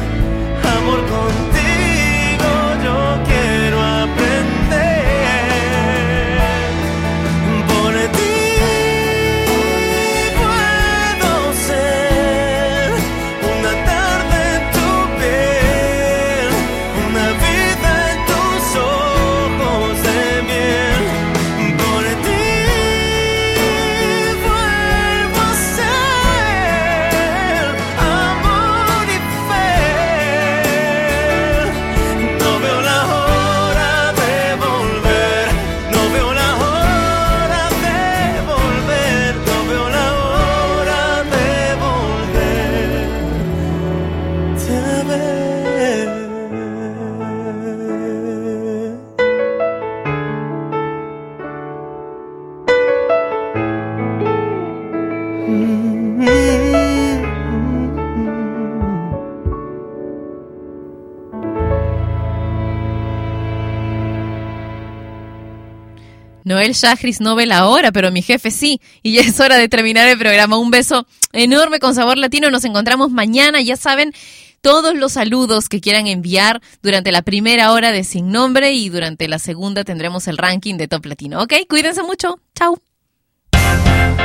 Noel 66.60 66.74
Shahris 66.74 67.22
no 67.22 67.36
ve 67.36 67.46
la 67.46 67.68
hora, 67.68 67.94
pero 67.94 68.12
mi 68.12 68.22
jefe 68.22 68.52
sí. 68.52 68.82
Y 69.02 69.14
ya 69.14 69.22
es 69.22 69.40
hora 69.40 69.56
de 69.56 69.70
terminar 69.70 70.10
el 70.10 70.18
programa. 70.18 70.58
Un 70.58 70.72
beso 70.72 71.08
enorme 71.32 71.80
con 71.80 71.96
sabor 71.96 72.18
latino. 72.18 72.52
Nos 72.52 72.66
encontramos 72.66 73.12
mañana, 73.12 73.62
ya 73.62 73.78
saben 73.78 74.14
todos 74.60 74.94
los 74.94 75.14
saludos 75.14 75.70
que 75.70 75.80
quieran 75.80 76.08
enviar 76.08 76.62
durante 76.84 77.14
la 77.14 77.22
primera 77.22 77.72
hora 77.72 77.94
de 77.94 78.04
Sin 78.04 78.34
Nombre 78.34 78.74
y 78.74 78.90
durante 78.90 79.30
la 79.30 79.40
segunda 79.40 79.86
tendremos 79.86 80.28
el 80.28 80.38
ranking 80.38 80.76
de 80.76 80.90
Top 80.90 81.06
Latino. 81.06 81.42
¿Ok? 81.42 81.54
Cuídense 81.70 82.04
mucho. 82.04 82.42
Chao. 82.56 82.89